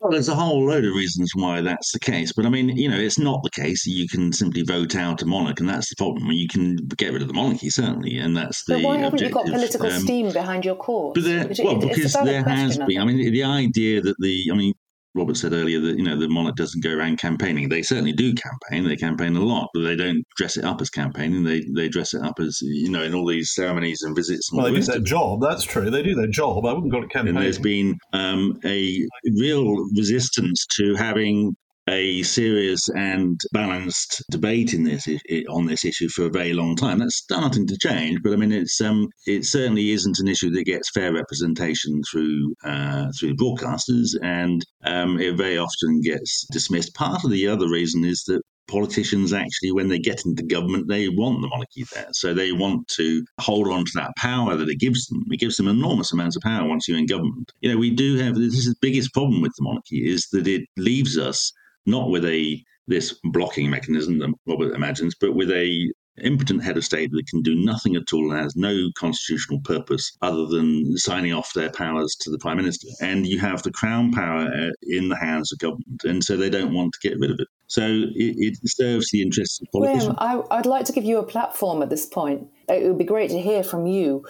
Well, 0.00 0.12
there's 0.12 0.28
a 0.28 0.34
whole 0.34 0.64
load 0.64 0.84
of 0.84 0.94
reasons 0.94 1.32
why 1.34 1.60
that's 1.60 1.90
the 1.90 1.98
case, 1.98 2.32
but 2.32 2.46
I 2.46 2.50
mean, 2.50 2.68
you 2.76 2.88
know, 2.88 2.98
it's 2.98 3.18
not 3.18 3.42
the 3.42 3.50
case 3.50 3.82
that 3.82 3.90
you 3.90 4.06
can 4.08 4.32
simply 4.32 4.62
vote 4.62 4.94
out 4.94 5.22
a 5.22 5.26
monarch, 5.26 5.58
and 5.58 5.68
that's 5.68 5.88
the 5.88 5.96
problem. 5.96 6.22
I 6.24 6.28
mean, 6.28 6.38
you 6.38 6.46
can 6.46 6.76
get 6.96 7.12
rid 7.12 7.20
of 7.20 7.26
the 7.26 7.34
monarchy 7.34 7.68
certainly, 7.68 8.16
and 8.16 8.36
that's 8.36 8.62
the 8.64 8.74
But 8.74 8.82
why 8.84 8.98
haven't 8.98 9.20
you 9.20 9.28
got 9.28 9.46
political 9.46 9.86
Um, 9.86 10.00
steam 10.00 10.32
behind 10.32 10.64
your 10.64 10.76
cause? 10.76 11.14
But 11.14 11.24
there, 11.24 11.50
well, 11.64 11.80
because 11.80 12.12
there 12.12 12.44
has 12.44 12.78
been. 12.78 13.00
I 13.00 13.04
mean, 13.04 13.32
the 13.32 13.42
idea 13.42 14.00
that 14.00 14.14
the, 14.20 14.48
I 14.52 14.54
mean, 14.54 14.74
Robert 15.14 15.36
said 15.36 15.52
earlier 15.52 15.80
that 15.80 15.96
you 15.96 16.04
know 16.04 16.18
the 16.18 16.28
monarch 16.28 16.56
doesn't 16.56 16.82
go 16.82 16.94
around 16.94 17.18
campaigning. 17.18 17.68
They 17.68 17.82
certainly 17.82 18.12
do 18.12 18.34
campaign. 18.34 18.88
They 18.88 18.96
campaign 18.96 19.36
a 19.36 19.40
lot, 19.40 19.68
but 19.74 19.82
they 19.82 19.96
don't 19.96 20.22
dress 20.36 20.56
it 20.56 20.64
up 20.64 20.80
as 20.80 20.90
campaigning. 20.90 21.44
They 21.44 21.64
they 21.74 21.88
dress 21.88 22.14
it 22.14 22.22
up 22.22 22.38
as 22.40 22.58
you 22.60 22.90
know 22.90 23.02
in 23.02 23.14
all 23.14 23.26
these 23.26 23.54
ceremonies 23.54 24.02
and 24.02 24.14
visits. 24.14 24.50
And 24.50 24.62
Well, 24.62 24.72
they 24.72 24.78
do 24.78 24.86
their 24.86 25.00
job. 25.00 25.40
That's 25.40 25.64
true. 25.64 25.90
They 25.90 26.02
do 26.02 26.14
their 26.14 26.28
job. 26.28 26.66
I 26.66 26.72
wouldn't 26.72 26.92
call 26.92 27.02
it 27.02 27.10
campaigning. 27.10 27.36
And 27.36 27.44
there's 27.44 27.58
been 27.58 27.96
um, 28.12 28.58
a 28.64 29.06
real 29.38 29.76
resistance 29.96 30.66
to 30.76 30.94
having 30.94 31.56
a 31.88 32.22
serious 32.22 32.88
and 32.90 33.40
balanced 33.52 34.22
debate 34.30 34.74
in 34.74 34.84
this 34.84 35.08
on 35.48 35.66
this 35.66 35.84
issue 35.84 36.08
for 36.08 36.26
a 36.26 36.30
very 36.30 36.52
long 36.52 36.76
time. 36.76 36.98
That's 36.98 37.16
starting 37.16 37.66
to 37.66 37.78
change, 37.78 38.20
but 38.22 38.32
I 38.32 38.36
mean, 38.36 38.52
it's 38.52 38.80
um, 38.80 39.08
it 39.26 39.44
certainly 39.44 39.90
isn't 39.90 40.18
an 40.18 40.28
issue 40.28 40.50
that 40.50 40.64
gets 40.64 40.90
fair 40.90 41.12
representation 41.12 42.02
through 42.10 42.54
uh, 42.64 43.06
through 43.18 43.36
broadcasters, 43.36 44.10
and 44.22 44.64
um, 44.84 45.18
it 45.20 45.36
very 45.36 45.58
often 45.58 46.00
gets 46.02 46.46
dismissed. 46.52 46.94
Part 46.94 47.24
of 47.24 47.30
the 47.30 47.48
other 47.48 47.68
reason 47.68 48.04
is 48.04 48.22
that 48.26 48.42
politicians 48.68 49.32
actually, 49.32 49.72
when 49.72 49.88
they 49.88 49.98
get 49.98 50.24
into 50.26 50.42
government, 50.42 50.88
they 50.88 51.08
want 51.08 51.40
the 51.40 51.48
monarchy 51.48 51.84
there. 51.94 52.08
So 52.12 52.34
they 52.34 52.52
want 52.52 52.86
to 52.96 53.24
hold 53.40 53.66
on 53.68 53.86
to 53.86 53.92
that 53.94 54.12
power 54.18 54.56
that 54.56 54.68
it 54.68 54.78
gives 54.78 55.06
them. 55.06 55.24
It 55.30 55.40
gives 55.40 55.56
them 55.56 55.68
enormous 55.68 56.12
amounts 56.12 56.36
of 56.36 56.42
power 56.42 56.68
once 56.68 56.86
you're 56.86 56.98
in 56.98 57.06
government. 57.06 57.50
You 57.60 57.72
know, 57.72 57.78
we 57.78 57.90
do 57.90 58.16
have 58.18 58.34
this 58.34 58.54
is 58.54 58.66
the 58.66 58.74
biggest 58.82 59.12
problem 59.14 59.40
with 59.40 59.52
the 59.56 59.64
monarchy 59.64 60.06
is 60.06 60.28
that 60.32 60.46
it 60.46 60.62
leaves 60.76 61.16
us 61.16 61.50
not 61.88 62.10
with 62.10 62.24
a 62.24 62.62
this 62.86 63.18
blocking 63.24 63.68
mechanism 63.68 64.18
that 64.18 64.32
Robert 64.46 64.74
imagines, 64.74 65.14
but 65.20 65.34
with 65.34 65.50
a 65.50 65.92
impotent 66.22 66.64
head 66.64 66.76
of 66.76 66.84
state 66.84 67.10
that 67.12 67.26
can 67.28 67.42
do 67.42 67.54
nothing 67.54 67.94
at 67.94 68.12
all 68.12 68.32
and 68.32 68.40
has 68.40 68.56
no 68.56 68.88
constitutional 68.96 69.60
purpose 69.60 70.16
other 70.20 70.46
than 70.46 70.96
signing 70.96 71.32
off 71.32 71.52
their 71.54 71.70
powers 71.70 72.16
to 72.20 72.30
the 72.30 72.38
prime 72.38 72.56
minister. 72.56 72.88
And 73.00 73.26
you 73.26 73.38
have 73.38 73.62
the 73.62 73.70
crown 73.70 74.10
power 74.12 74.46
uh, 74.46 74.70
in 74.82 75.08
the 75.08 75.16
hands 75.16 75.52
of 75.52 75.58
government, 75.58 76.04
and 76.04 76.24
so 76.24 76.36
they 76.36 76.50
don't 76.50 76.74
want 76.74 76.92
to 76.94 77.08
get 77.08 77.18
rid 77.20 77.30
of 77.30 77.38
it. 77.40 77.48
So 77.68 77.82
it, 77.82 78.34
it 78.38 78.58
serves 78.64 79.10
the 79.10 79.22
interests 79.22 79.60
of 79.60 79.68
politicians. 79.72 80.14
I, 80.18 80.40
I'd 80.50 80.66
like 80.66 80.86
to 80.86 80.92
give 80.92 81.04
you 81.04 81.18
a 81.18 81.22
platform 81.22 81.82
at 81.82 81.90
this 81.90 82.06
point. 82.06 82.48
It 82.68 82.84
would 82.84 82.98
be 82.98 83.04
great 83.04 83.30
to 83.30 83.40
hear 83.40 83.62
from 83.62 83.86
you 83.86 84.24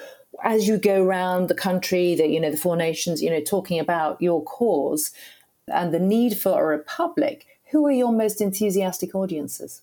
as 0.44 0.68
you 0.68 0.78
go 0.78 1.02
around 1.02 1.48
the 1.48 1.54
country, 1.54 2.14
that 2.14 2.30
you 2.30 2.40
know 2.40 2.50
the 2.50 2.56
four 2.56 2.76
nations, 2.76 3.22
you 3.22 3.30
know, 3.30 3.40
talking 3.40 3.80
about 3.80 4.20
your 4.20 4.42
cause 4.44 5.10
and 5.66 5.92
the 5.92 5.98
need 5.98 6.36
for 6.36 6.60
a 6.60 6.76
republic. 6.78 7.46
Who 7.70 7.86
are 7.86 7.92
your 7.92 8.12
most 8.12 8.40
enthusiastic 8.40 9.14
audiences? 9.14 9.82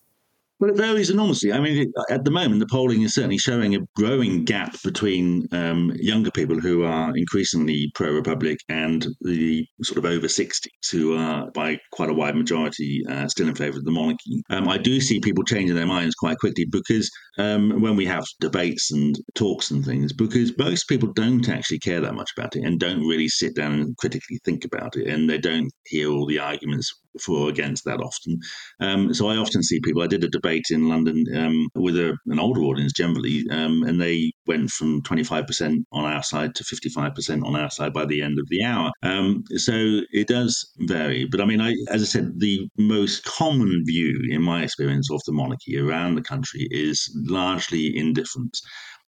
Well, 0.57 0.71
it 0.71 0.77
varies 0.77 1.09
enormously. 1.09 1.51
I 1.51 1.59
mean, 1.59 1.91
at 2.09 2.23
the 2.23 2.31
moment, 2.31 2.61
the 2.61 2.67
polling 2.67 3.01
is 3.01 3.13
certainly 3.13 3.37
showing 3.37 3.75
a 3.75 3.85
growing 3.97 4.45
gap 4.45 4.81
between 4.83 5.49
um, 5.51 5.91
younger 5.97 6.31
people 6.31 6.57
who 6.61 6.85
are 6.85 7.15
increasingly 7.15 7.91
pro 7.93 8.13
Republic 8.13 8.57
and 8.69 9.05
the 9.19 9.67
sort 9.83 9.97
of 9.97 10.05
over 10.05 10.27
60s 10.27 10.67
who 10.89 11.17
are, 11.17 11.51
by 11.51 11.77
quite 11.91 12.09
a 12.09 12.13
wide 12.13 12.37
majority, 12.37 13.03
uh, 13.09 13.27
still 13.27 13.49
in 13.49 13.55
favour 13.55 13.77
of 13.77 13.83
the 13.83 13.91
monarchy. 13.91 14.41
Um, 14.49 14.69
I 14.69 14.77
do 14.77 15.01
see 15.01 15.19
people 15.19 15.43
changing 15.43 15.75
their 15.75 15.85
minds 15.85 16.15
quite 16.15 16.37
quickly 16.37 16.65
because 16.71 17.11
um, 17.37 17.81
when 17.81 17.97
we 17.97 18.05
have 18.05 18.25
debates 18.39 18.93
and 18.93 19.19
talks 19.33 19.71
and 19.71 19.83
things, 19.83 20.13
because 20.13 20.57
most 20.57 20.87
people 20.87 21.11
don't 21.11 21.49
actually 21.49 21.79
care 21.79 21.99
that 21.99 22.15
much 22.15 22.31
about 22.37 22.55
it 22.55 22.63
and 22.63 22.79
don't 22.79 23.05
really 23.05 23.27
sit 23.27 23.55
down 23.55 23.73
and 23.73 23.97
critically 23.97 24.39
think 24.45 24.63
about 24.63 24.95
it, 24.95 25.07
and 25.07 25.29
they 25.29 25.37
don't 25.37 25.69
hear 25.85 26.09
all 26.09 26.25
the 26.25 26.39
arguments 26.39 26.93
for 27.21 27.45
or 27.45 27.49
against 27.49 27.85
that 27.85 27.99
often. 27.99 28.39
Um, 28.79 29.13
so 29.13 29.27
I 29.27 29.37
often 29.37 29.63
see 29.63 29.79
people. 29.83 30.01
I 30.01 30.07
did 30.07 30.23
a 30.23 30.29
debate 30.29 30.65
in 30.69 30.89
London 30.89 31.25
um, 31.35 31.67
with 31.75 31.97
a, 31.97 32.17
an 32.27 32.39
older 32.39 32.61
audience 32.61 32.93
generally, 32.93 33.43
um, 33.51 33.83
and 33.83 33.99
they 33.99 34.31
went 34.47 34.69
from 34.71 35.01
25% 35.03 35.83
on 35.91 36.05
our 36.05 36.23
side 36.23 36.55
to 36.55 36.63
55% 36.63 37.45
on 37.45 37.55
our 37.55 37.69
side 37.69 37.93
by 37.93 38.05
the 38.05 38.21
end 38.21 38.39
of 38.39 38.47
the 38.49 38.63
hour. 38.63 38.91
Um, 39.03 39.43
so 39.55 40.01
it 40.11 40.27
does 40.27 40.71
vary. 40.79 41.25
But 41.25 41.41
I 41.41 41.45
mean, 41.45 41.61
I, 41.61 41.75
as 41.89 42.01
I 42.01 42.05
said, 42.05 42.39
the 42.39 42.67
most 42.77 43.23
common 43.25 43.83
view 43.85 44.19
in 44.29 44.41
my 44.41 44.63
experience 44.63 45.09
of 45.11 45.21
the 45.25 45.33
monarchy 45.33 45.77
around 45.79 46.15
the 46.15 46.21
country 46.21 46.67
is 46.71 47.11
largely 47.27 47.95
indifference. 47.95 48.61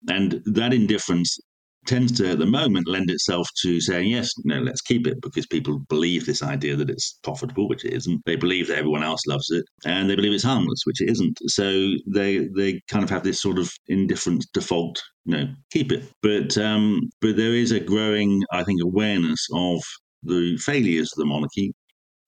And 0.08 0.42
that 0.46 0.74
indifference 0.74 1.38
tends 1.86 2.12
to, 2.12 2.30
at 2.30 2.38
the 2.38 2.46
moment, 2.46 2.88
lend 2.88 3.10
itself 3.10 3.48
to 3.62 3.80
saying, 3.80 4.08
yes, 4.08 4.30
no, 4.44 4.60
let's 4.60 4.80
keep 4.80 5.06
it 5.06 5.20
because 5.20 5.46
people 5.46 5.80
believe 5.88 6.26
this 6.26 6.42
idea 6.42 6.76
that 6.76 6.90
it's 6.90 7.18
profitable, 7.22 7.68
which 7.68 7.84
it 7.84 7.92
isn't. 7.92 8.22
They 8.24 8.36
believe 8.36 8.68
that 8.68 8.78
everyone 8.78 9.02
else 9.02 9.26
loves 9.26 9.50
it, 9.50 9.64
and 9.84 10.08
they 10.08 10.16
believe 10.16 10.32
it's 10.32 10.44
harmless, 10.44 10.82
which 10.84 11.00
it 11.00 11.10
isn't. 11.10 11.38
So 11.46 11.92
they 12.06 12.48
they 12.56 12.80
kind 12.88 13.04
of 13.04 13.10
have 13.10 13.24
this 13.24 13.40
sort 13.40 13.58
of 13.58 13.70
indifferent 13.88 14.46
default, 14.52 15.02
know, 15.26 15.46
keep 15.70 15.92
it. 15.92 16.04
But 16.22 16.56
um, 16.58 17.10
but 17.20 17.36
there 17.36 17.54
is 17.54 17.72
a 17.72 17.80
growing, 17.80 18.42
I 18.52 18.62
think, 18.64 18.80
awareness 18.82 19.46
of 19.52 19.82
the 20.22 20.56
failures 20.58 21.12
of 21.12 21.18
the 21.18 21.26
monarchy, 21.26 21.74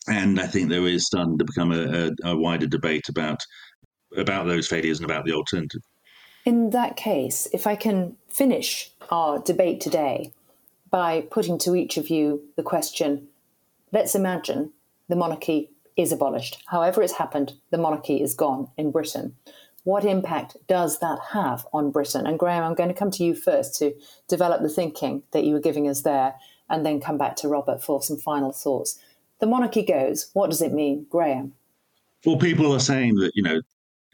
and 0.09 0.40
I 0.40 0.47
think 0.47 0.69
there 0.69 0.87
is 0.87 1.07
starting 1.07 1.38
to 1.38 1.45
become 1.45 1.73
a, 1.73 2.11
a, 2.25 2.31
a 2.31 2.37
wider 2.37 2.67
debate 2.67 3.09
about 3.09 3.40
about 4.17 4.47
those 4.47 4.67
failures 4.67 4.99
and 4.99 5.11
about 5.11 5.25
the 5.25 5.33
alternative. 5.33 5.81
In 6.45 6.71
that 6.71 6.97
case, 6.97 7.49
if 7.53 7.67
I 7.67 7.75
can 7.75 8.17
finish 8.29 8.90
our 9.11 9.38
debate 9.38 9.81
today 9.81 10.33
by 10.90 11.27
putting 11.31 11.59
to 11.59 11.75
each 11.75 11.97
of 11.97 12.09
you 12.09 12.43
the 12.57 12.62
question 12.62 13.29
let's 13.93 14.14
imagine 14.14 14.73
the 15.09 15.17
monarchy 15.17 15.71
is 15.97 16.11
abolished. 16.11 16.62
However, 16.67 17.03
it's 17.03 17.14
happened, 17.14 17.55
the 17.71 17.79
monarchy 17.79 18.21
is 18.21 18.35
gone 18.35 18.69
in 18.77 18.90
Britain. 18.90 19.37
What 19.85 20.05
impact 20.05 20.57
does 20.67 20.99
that 20.99 21.19
have 21.33 21.67
on 21.73 21.90
Britain? 21.90 22.27
And 22.27 22.38
Graham, 22.38 22.64
I'm 22.64 22.75
going 22.75 22.88
to 22.88 22.95
come 22.95 23.11
to 23.12 23.23
you 23.23 23.35
first 23.35 23.77
to 23.79 23.95
develop 24.29 24.62
the 24.62 24.69
thinking 24.69 25.23
that 25.33 25.45
you 25.45 25.53
were 25.53 25.61
giving 25.61 25.88
us 25.88 26.03
there, 26.03 26.35
and 26.69 26.85
then 26.85 27.01
come 27.01 27.19
back 27.19 27.37
to 27.37 27.49
Robert 27.49 27.83
for 27.83 28.03
some 28.03 28.17
final 28.17 28.51
thoughts. 28.51 28.99
The 29.40 29.47
monarchy 29.47 29.83
goes. 29.83 30.31
What 30.33 30.51
does 30.51 30.62
it 30.62 30.73
mean, 30.73 31.07
Graham? 31.11 31.53
Well, 32.25 32.38
people 32.38 32.73
are 32.73 32.81
saying 32.81 33.17
that, 33.17 33.33
you 33.35 33.43
know, 33.43 33.61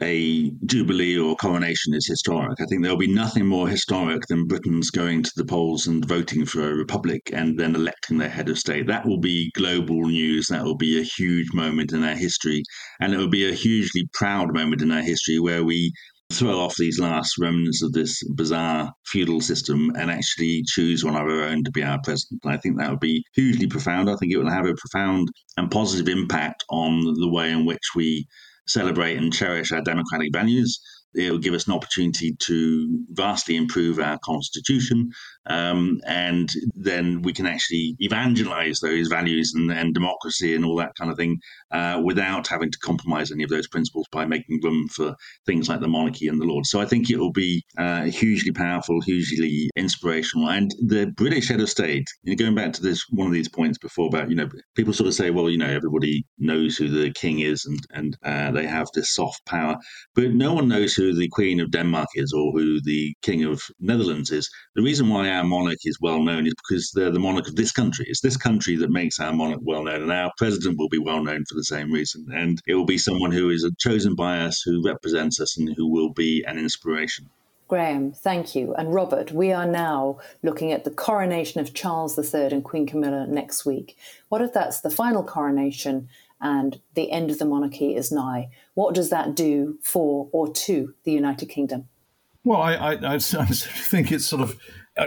a 0.03 0.51
jubilee 0.67 1.19
or 1.19 1.37
coronation 1.37 1.95
is 1.95 2.07
historic. 2.07 2.61
I 2.61 2.65
think 2.67 2.83
there'll 2.83 2.97
be 2.97 3.13
nothing 3.13 3.47
more 3.47 3.69
historic 3.69 4.27
than 4.27 4.47
Britons 4.47 4.91
going 4.91 5.23
to 5.23 5.33
the 5.37 5.45
polls 5.45 5.87
and 5.87 6.05
voting 6.05 6.47
for 6.47 6.71
a 6.71 6.75
republic 6.75 7.31
and 7.33 7.59
then 7.59 7.75
electing 7.75 8.19
their 8.19 8.29
head 8.29 8.49
of 8.49 8.59
state. 8.59 8.87
That 8.87 9.07
will 9.07 9.21
be 9.21 9.51
global 9.55 10.07
news. 10.07 10.47
That 10.49 10.65
will 10.65 10.77
be 10.77 11.01
a 11.01 11.05
huge 11.05 11.53
moment 11.53 11.93
in 11.93 12.05
our 12.05 12.15
history. 12.15 12.63
And 13.01 13.13
it 13.13 13.19
will 13.19 13.29
be 13.29 13.49
a 13.49 13.55
hugely 13.55 14.09
proud 14.13 14.55
moment 14.55 14.83
in 14.83 14.91
our 14.91 15.03
history 15.03 15.39
where 15.39 15.65
we 15.65 15.93
throw 16.33 16.61
off 16.61 16.77
these 16.77 16.99
last 17.01 17.37
remnants 17.39 17.83
of 17.83 17.93
this 17.93 18.23
bizarre 18.35 18.93
feudal 19.07 19.41
system 19.41 19.91
and 19.97 20.11
actually 20.11 20.63
choose 20.67 21.05
one 21.05 21.17
of 21.17 21.23
our 21.23 21.43
own 21.43 21.65
to 21.65 21.71
be 21.73 21.83
our 21.83 21.99
president. 22.05 22.41
I 22.47 22.57
think 22.57 22.79
that 22.79 22.91
would 22.91 23.01
be 23.01 23.25
hugely 23.35 23.67
profound. 23.67 24.09
I 24.09 24.15
think 24.17 24.33
it 24.33 24.39
will 24.39 24.51
have 24.51 24.67
a 24.67 24.75
profound 24.75 25.29
and 25.57 25.71
positive 25.71 26.09
impact 26.09 26.65
on 26.71 27.03
the 27.03 27.29
way 27.29 27.51
in 27.51 27.67
which 27.67 27.83
we 27.97 28.27
celebrate 28.71 29.17
and 29.17 29.33
cherish 29.33 29.73
our 29.73 29.83
democratic 29.83 30.33
values. 30.33 30.81
It 31.15 31.31
will 31.31 31.39
give 31.39 31.55
us 31.55 31.67
an 31.67 31.75
opportunity 31.75 32.37
to 32.47 33.05
vastly 33.11 33.57
improve 33.57 33.99
our 33.99 34.19
constitution, 34.25 35.11
um, 35.47 36.01
and 36.07 36.51
then 36.75 37.23
we 37.23 37.33
can 37.33 37.47
actually 37.47 37.97
evangelize 37.99 38.81
those 38.81 39.09
values 39.09 39.53
and, 39.55 39.71
and 39.71 39.95
democracy 39.95 40.55
and 40.55 40.65
all 40.65 40.77
that 40.77 40.95
kind 40.99 41.11
of 41.11 41.17
thing 41.17 41.39
uh, 41.71 42.01
without 42.05 42.47
having 42.47 42.71
to 42.71 42.79
compromise 42.79 43.33
any 43.33 43.45
of 43.45 43.51
those 43.51 43.69
principles 43.69 44.07
by 44.13 44.25
making 44.25 44.61
room 44.63 44.89
for 44.89 45.15
things 45.47 45.69
like 45.69 45.81
the 45.81 45.89
monarchy 45.89 46.29
and 46.29 46.41
the 46.41 46.45
Lord. 46.45 46.67
So 46.67 46.81
I 46.81 46.87
think 46.87 47.11
it 47.11 47.19
will 47.19 47.33
be 47.33 47.63
uh, 47.79 48.05
hugely 48.05 48.53
powerful, 48.53 49.01
hugely 49.01 49.71
inspirational. 49.77 50.51
And 50.51 50.71
the 50.87 51.13
British 51.17 51.49
head 51.49 51.61
of 51.61 51.71
state, 51.71 52.09
you 52.23 52.33
know, 52.33 52.37
going 52.37 52.55
back 52.55 52.73
to 52.75 52.83
this 52.83 53.05
one 53.11 53.27
of 53.27 53.33
these 53.33 53.49
points 53.49 53.79
before 53.79 54.07
about 54.07 54.31
you 54.31 54.37
know 54.37 54.49
people 54.75 54.93
sort 54.93 55.09
of 55.09 55.15
say, 55.15 55.31
well, 55.31 55.49
you 55.51 55.59
know, 55.59 55.67
everybody 55.67 56.25
knows 56.39 56.77
who 56.77 56.89
the 56.89 57.13
king 57.13 57.41
is 57.41 57.65
and 57.65 57.81
and 57.93 58.17
uh, 58.25 58.51
they 58.53 58.67
have 58.67 58.89
this 58.95 59.15
soft 59.15 59.45
power, 59.47 59.77
but 60.15 60.33
no 60.33 60.55
one 60.55 60.69
knows 60.69 60.95
who 60.95 61.15
the 61.15 61.29
Queen 61.29 61.61
of 61.61 61.71
Denmark 61.71 62.09
is 62.15 62.33
or 62.33 62.53
who 62.53 62.81
the 62.83 63.15
King 63.23 63.45
of 63.45 63.63
Netherlands 63.81 64.31
is. 64.31 64.49
The 64.75 64.83
reason 64.83 65.09
why 65.09 65.30
our 65.31 65.45
monarch 65.45 65.79
is 65.85 66.01
well 66.01 66.23
known 66.23 66.47
is 66.47 66.55
because 66.55 66.91
they're 66.91 67.11
the 67.11 67.19
monarch 67.19 67.49
of 67.49 67.57
this 67.57 67.73
country. 67.73 68.07
It's 68.09 68.21
this 68.21 68.37
country 68.37 68.77
that 68.77 68.91
makes 68.91 69.21
our 69.21 69.33
monarch 69.33 69.61
well 69.63 69.85
known, 69.85 70.03
and 70.03 70.13
our 70.13 70.33
president 70.37 70.79
will 70.79 70.89
be 70.89 70.99
well 70.99 71.23
known 71.23 71.45
for 71.49 71.55
the 71.55 71.65
same 71.65 71.91
reason. 71.91 72.27
And 72.33 72.61
it 72.67 72.75
will 72.75 72.85
be 72.85 72.99
someone 72.99 73.33
who 73.33 73.51
is 73.51 73.69
chosen 73.79 74.15
by 74.15 74.41
us, 74.41 74.63
who 74.63 74.83
represents 74.85 75.41
us, 75.41 75.57
and 75.57 75.75
who 75.77 75.89
will 75.89 76.13
be 76.13 76.45
an 76.47 76.59
inspiration. 76.59 77.31
Graham, 77.69 78.13
thank 78.13 78.57
you. 78.57 78.75
And 78.75 78.93
Robert, 78.93 79.31
we 79.31 79.53
are 79.53 79.67
now 79.67 80.19
looking 80.43 80.73
at 80.73 80.83
the 80.83 80.91
coronation 80.91 81.61
of 81.61 81.73
Charles 81.73 82.19
III 82.19 82.47
and 82.47 82.65
Queen 82.65 82.85
Camilla 82.85 83.29
next 83.29 83.65
week. 83.65 83.97
What 84.29 84.43
if 84.43 84.53
that's 84.53 84.81
the 84.81 84.91
final 84.91 85.23
coronation 85.23 86.09
and 86.41 86.81
the 86.95 87.11
end 87.11 87.31
of 87.31 87.39
the 87.39 87.45
monarchy 87.45 87.95
is 87.95 88.11
nigh. 88.11 88.49
What 88.75 88.95
does 88.95 89.11
that 89.11 89.35
do 89.35 89.79
for 89.83 90.29
or 90.33 90.53
to 90.53 90.95
the 91.05 91.13
United 91.13 91.47
Kingdom? 91.47 91.89
Well, 92.45 92.63
I, 92.63 92.75
I, 92.75 93.15
I 93.15 93.19
think 93.19 94.11
it's 94.11 94.27
sort 94.27 94.43
of, 94.43 94.59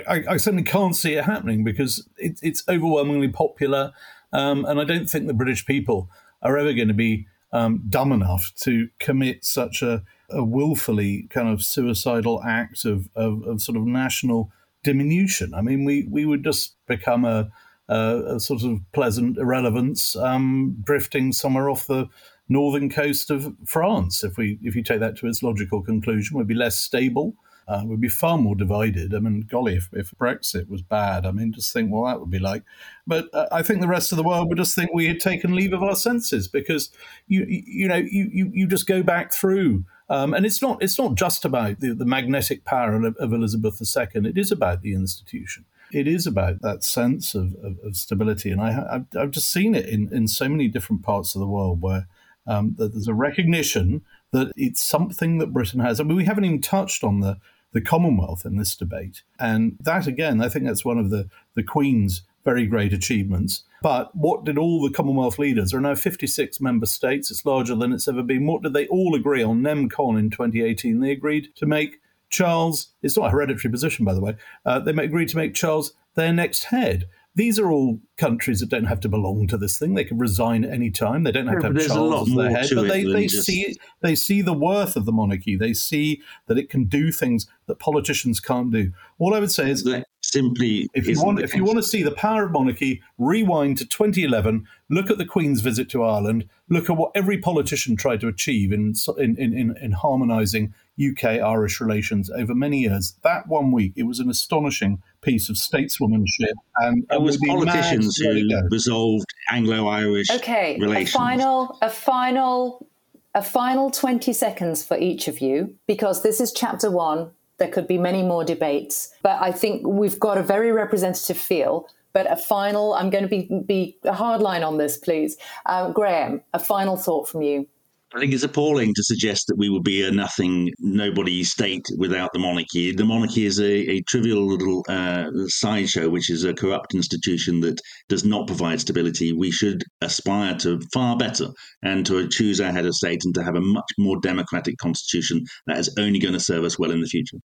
I, 0.08 0.24
I, 0.30 0.38
certainly 0.38 0.64
can't 0.64 0.96
see 0.96 1.14
it 1.14 1.26
happening 1.26 1.64
because 1.64 2.08
it, 2.18 2.40
it's 2.42 2.64
overwhelmingly 2.68 3.30
popular. 3.30 3.92
Um, 4.32 4.66
and 4.66 4.80
I 4.80 4.84
don't 4.84 5.10
think 5.10 5.28
the 5.28 5.34
British 5.34 5.66
people 5.66 6.10
are 6.42 6.58
ever 6.58 6.74
going 6.74 6.88
to 6.88 6.94
be 6.94 7.28
um, 7.52 7.84
dumb 7.88 8.12
enough 8.12 8.52
to 8.62 8.90
commit 9.00 9.46
such 9.46 9.82
a, 9.82 10.04
a 10.30 10.44
willfully 10.44 11.28
kind 11.30 11.48
of 11.48 11.64
suicidal 11.64 12.42
act 12.44 12.86
of, 12.86 13.10
of, 13.16 13.44
of, 13.44 13.62
sort 13.62 13.78
of 13.78 13.86
national 13.86 14.52
diminution. 14.84 15.54
I 15.54 15.62
mean, 15.62 15.86
we, 15.86 16.08
we 16.10 16.26
would 16.26 16.44
just 16.44 16.76
become 16.88 17.26
a, 17.26 17.52
a 17.88 18.40
sort 18.40 18.64
of 18.64 18.80
pleasant 18.92 19.38
irrelevance, 19.38 20.16
um, 20.16 20.78
drifting 20.84 21.32
somewhere 21.32 21.70
off 21.70 21.86
the 21.86 22.10
northern 22.50 22.90
coast 22.90 23.30
of 23.30 23.56
France. 23.66 24.24
If 24.24 24.38
we 24.38 24.60
if 24.64 24.76
you 24.76 24.84
take 24.84 25.00
that 25.00 25.18
to 25.18 25.28
its 25.28 25.44
logical 25.44 25.82
conclusion, 25.82 26.38
we'd 26.38 26.48
be 26.48 26.54
less 26.54 26.78
stable. 26.78 27.36
Uh, 27.68 27.82
would 27.86 28.02
be 28.02 28.10
far 28.10 28.38
more 28.38 28.56
divided. 28.56 29.14
I 29.16 29.20
mean, 29.20 29.42
golly, 29.42 29.76
if, 29.76 29.90
if 29.94 30.12
Brexit 30.12 30.68
was 30.68 30.82
bad, 30.82 31.26
I 31.26 31.32
mean, 31.32 31.54
just 31.54 31.72
think 31.72 31.92
what 31.92 32.10
that 32.10 32.20
would 32.20 32.30
be 32.30 32.40
like. 32.40 32.64
But 33.08 33.34
uh, 33.34 33.48
I 33.52 33.62
think 33.62 33.80
the 33.80 33.88
rest 33.88 34.12
of 34.12 34.18
the 34.18 34.24
world 34.24 34.50
would 34.50 34.58
just 34.58 34.76
think 34.76 34.92
we 34.94 35.08
had 35.08 35.20
taken 35.20 35.56
leave 35.56 35.74
of 35.74 35.82
our 35.82 35.96
senses 35.96 36.48
because 36.48 36.92
you 37.28 37.46
you 37.48 37.88
know 37.88 37.96
you 37.96 38.30
you, 38.32 38.52
you 38.54 38.68
just 38.68 38.88
go 38.88 39.02
back 39.02 39.34
through. 39.34 39.86
Um, 40.10 40.34
and 40.34 40.46
it's 40.46 40.62
not 40.62 40.84
it's 40.84 41.00
not 41.00 41.16
just 41.16 41.46
about 41.46 41.80
the, 41.80 41.94
the 41.94 42.06
magnetic 42.06 42.66
power 42.66 42.96
of, 42.96 43.16
of 43.16 43.32
Elizabeth 43.32 43.82
II. 43.82 44.28
It 44.30 44.38
is 44.38 44.52
about 44.52 44.82
the 44.82 44.94
institution 44.94 45.66
it 45.94 46.08
is 46.08 46.26
about 46.26 46.62
that 46.62 46.84
sense 46.84 47.36
of, 47.36 47.56
of, 47.64 47.78
of 47.86 47.96
stability. 47.96 48.50
And 48.50 48.60
I, 48.60 49.04
have 49.14 49.32
just 49.32 49.52
seen 49.52 49.76
it 49.76 49.88
in, 49.88 50.12
in 50.12 50.28
so 50.28 50.50
many 50.50 50.68
different 50.68 51.04
parts 51.04 51.36
of 51.36 51.40
the 51.40 51.48
world 51.48 51.82
where 51.82 52.08
um, 52.48 52.76
there's 52.78 53.08
a 53.08 53.14
recognition 53.14 54.02
that 54.34 54.52
it's 54.58 54.82
something 54.82 55.38
that 55.38 55.54
Britain 55.54 55.80
has. 55.80 56.00
I 56.00 56.04
mean, 56.04 56.18
we 56.18 56.26
haven't 56.26 56.46
even 56.46 56.62
touched 56.62 57.04
on 57.04 57.22
the, 57.22 57.38
the 57.72 57.82
Commonwealth 57.82 58.46
in 58.46 58.58
this 58.58 58.76
debate. 58.76 59.24
And 59.40 59.78
that, 59.80 60.08
again, 60.08 60.42
I 60.42 60.50
think 60.50 60.66
that's 60.66 60.84
one 60.84 60.98
of 60.98 61.10
the, 61.10 61.30
the 61.56 61.64
Queen's 61.64 62.24
very 62.44 62.66
great 62.66 62.94
achievements. 62.94 63.64
But 63.82 64.16
what 64.16 64.44
did 64.44 64.58
all 64.58 64.82
the 64.82 64.94
Commonwealth 64.94 65.40
leaders, 65.40 65.72
there 65.72 65.80
are 65.80 65.82
now 65.82 65.96
56 65.96 66.60
member 66.60 66.86
states, 66.86 67.32
it's 67.32 67.46
larger 67.46 67.76
than 67.76 67.94
it's 67.94 68.08
ever 68.08 68.24
been, 68.24 68.46
what 68.46 68.64
did 68.64 68.74
they 68.74 68.88
all 68.88 69.16
agree 69.16 69.44
on 69.44 69.62
nem 69.62 69.88
con 69.88 70.18
in 70.18 70.30
2018? 70.30 71.00
They 71.00 71.12
agreed 71.12 71.50
to 71.56 71.66
make 71.66 72.02
Charles, 72.30 72.88
it's 73.02 73.16
not 73.16 73.28
a 73.28 73.30
hereditary 73.30 73.72
position, 73.72 74.04
by 74.04 74.14
the 74.14 74.22
way, 74.22 74.36
uh, 74.66 74.80
they 74.80 74.92
agreed 74.92 75.30
to 75.30 75.38
make 75.38 75.54
Charles 75.54 75.94
their 76.16 76.34
next 76.34 76.66
head. 76.66 77.08
These 77.36 77.58
are 77.58 77.72
all 77.72 78.00
countries 78.18 78.60
that 78.60 78.70
don't 78.70 78.86
have 78.86 79.00
to 79.00 79.10
belong 79.10 79.48
to 79.48 79.58
this 79.58 79.80
thing. 79.80 79.96
They 79.96 80.04
can 80.04 80.20
resign 80.20 80.64
at 80.64 80.72
any 80.72 80.92
time. 80.92 81.24
They 81.24 81.32
don't 81.32 81.48
have 81.48 81.64
yeah, 81.64 81.70
to 81.70 81.80
have 81.80 81.88
Charles 81.88 82.30
as 82.30 82.36
their 82.36 82.50
head. 82.52 82.70
But 82.76 82.88
they, 82.88 83.04
they 83.04 83.26
just... 83.26 83.46
see 83.46 83.76
they 84.02 84.14
see 84.14 84.44
the 84.44 84.54
worth 84.54 84.96
of 84.96 85.06
the 85.06 85.12
monarchy. 85.12 85.56
They 85.56 85.74
see 85.74 86.22
that 86.46 86.60
it 86.60 86.70
can 86.70 86.86
do 86.86 87.12
things 87.12 87.48
that 87.66 87.80
politicians 87.80 88.40
can't 88.40 88.72
do. 88.72 88.92
All 89.18 89.34
I 89.34 89.40
would 89.40 89.52
say 89.52 89.72
is 89.72 89.84
that 89.86 90.06
simply 90.22 90.90
if 90.94 91.08
you 91.08 91.22
want 91.22 91.40
if 91.40 91.56
you 91.56 91.64
want 91.64 91.78
to 91.78 91.84
see 91.84 92.04
the 92.04 92.12
power 92.12 92.46
of 92.46 92.52
monarchy, 92.52 93.02
rewind 93.18 93.80
to 93.80 93.86
2011. 93.88 94.68
Look 94.90 95.10
at 95.10 95.18
the 95.18 95.26
Queen's 95.26 95.62
visit 95.62 95.90
to 95.90 96.04
Ireland. 96.04 96.48
Look 96.70 96.88
at 96.88 96.98
what 96.98 97.14
every 97.16 97.40
politician 97.40 97.96
tried 97.96 98.22
to 98.22 98.28
achieve 98.28 98.72
in 98.72 98.94
in 99.18 99.38
in, 99.38 99.76
in 99.76 99.92
harmonising 99.92 100.74
UK 101.02 101.24
Irish 101.24 101.82
relations 101.82 102.30
over 102.30 102.54
many 102.54 102.82
years. 102.82 103.16
That 103.24 103.48
one 103.48 103.72
week, 103.72 103.94
it 103.96 104.04
was 104.04 104.20
an 104.20 104.30
astonishing 104.30 105.02
piece 105.24 105.50
of 105.50 105.56
stateswomanship. 105.56 106.54
And 106.78 107.06
it 107.12 107.22
was 107.22 107.38
politicians 107.48 108.18
who 108.18 108.50
resolved 108.70 109.26
Anglo-Irish 109.50 110.30
okay, 110.32 110.78
relations. 110.80 111.10
A 111.16 111.18
final, 111.18 111.78
a 111.82 111.90
final, 111.90 112.88
a 113.34 113.42
final 113.42 113.90
twenty 113.90 114.34
seconds 114.34 114.86
for 114.86 114.98
each 114.98 115.28
of 115.28 115.40
you, 115.40 115.76
because 115.88 116.24
this 116.24 116.40
is 116.40 116.52
chapter 116.52 116.92
one. 116.92 117.32
There 117.60 117.70
could 117.70 117.88
be 117.88 117.98
many 117.98 118.24
more 118.24 118.44
debates, 118.44 119.14
but 119.22 119.42
I 119.42 119.52
think 119.52 119.88
we've 119.88 120.20
got 120.20 120.38
a 120.38 120.44
very 120.44 120.72
representative 120.72 121.38
feel. 121.38 121.88
But 122.12 122.32
a 122.32 122.36
final, 122.36 122.94
I'm 122.94 123.10
going 123.10 123.24
to 123.24 123.28
be 123.28 123.50
be 123.66 123.98
a 124.04 124.14
hard 124.14 124.42
line 124.42 124.64
on 124.64 124.78
this, 124.78 124.98
please, 124.98 125.38
uh, 125.66 125.92
Graham. 125.92 126.42
A 126.54 126.60
final 126.60 126.96
thought 126.96 127.28
from 127.28 127.42
you. 127.42 127.68
I 128.16 128.20
think 128.20 128.32
it's 128.32 128.44
appalling 128.44 128.94
to 128.94 129.04
suggest 129.04 129.48
that 129.48 129.58
we 129.58 129.70
would 129.70 129.84
be 129.84 130.04
a 130.06 130.12
nothing, 130.12 130.72
nobody 130.80 131.44
state 131.44 131.86
without 131.98 132.32
the 132.32 132.40
monarchy. 132.40 132.92
The 132.92 133.06
monarchy 133.06 133.46
is 133.46 133.60
a, 133.60 133.90
a 133.90 134.02
trivial 134.02 134.46
little 134.46 134.86
uh, 134.88 135.32
sideshow, 135.48 136.10
which 136.10 136.30
is 136.30 136.44
a 136.44 136.54
corrupt 136.54 136.94
institution 136.94 137.62
that 137.62 137.82
does 138.10 138.24
not 138.24 138.46
provide 138.46 138.82
stability. 138.82 139.34
We 139.34 139.50
should 139.50 139.84
aspire 140.02 140.56
to 140.60 140.80
far 140.94 141.18
better 141.18 141.48
and 141.82 142.06
to 142.06 142.28
choose 142.28 142.62
our 142.62 142.72
head 142.72 142.86
of 142.86 142.94
state 142.94 143.22
and 143.26 143.34
to 143.34 143.44
have 143.44 143.56
a 143.56 143.62
much 143.62 143.92
more 143.98 144.20
democratic 144.20 144.78
constitution 144.78 145.44
that 145.66 145.80
is 145.80 145.94
only 145.98 146.20
going 146.20 146.36
to 146.36 146.40
serve 146.40 146.66
us 146.66 146.78
well 146.78 146.92
in 146.92 147.02
the 147.02 147.08
future. 147.08 147.38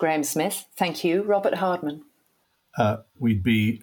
Graham 0.00 0.24
Smith, 0.24 0.64
thank 0.76 1.04
you. 1.04 1.22
Robert 1.22 1.54
Hardman. 1.54 2.02
Uh, 2.76 2.98
we'd 3.20 3.44
be 3.44 3.82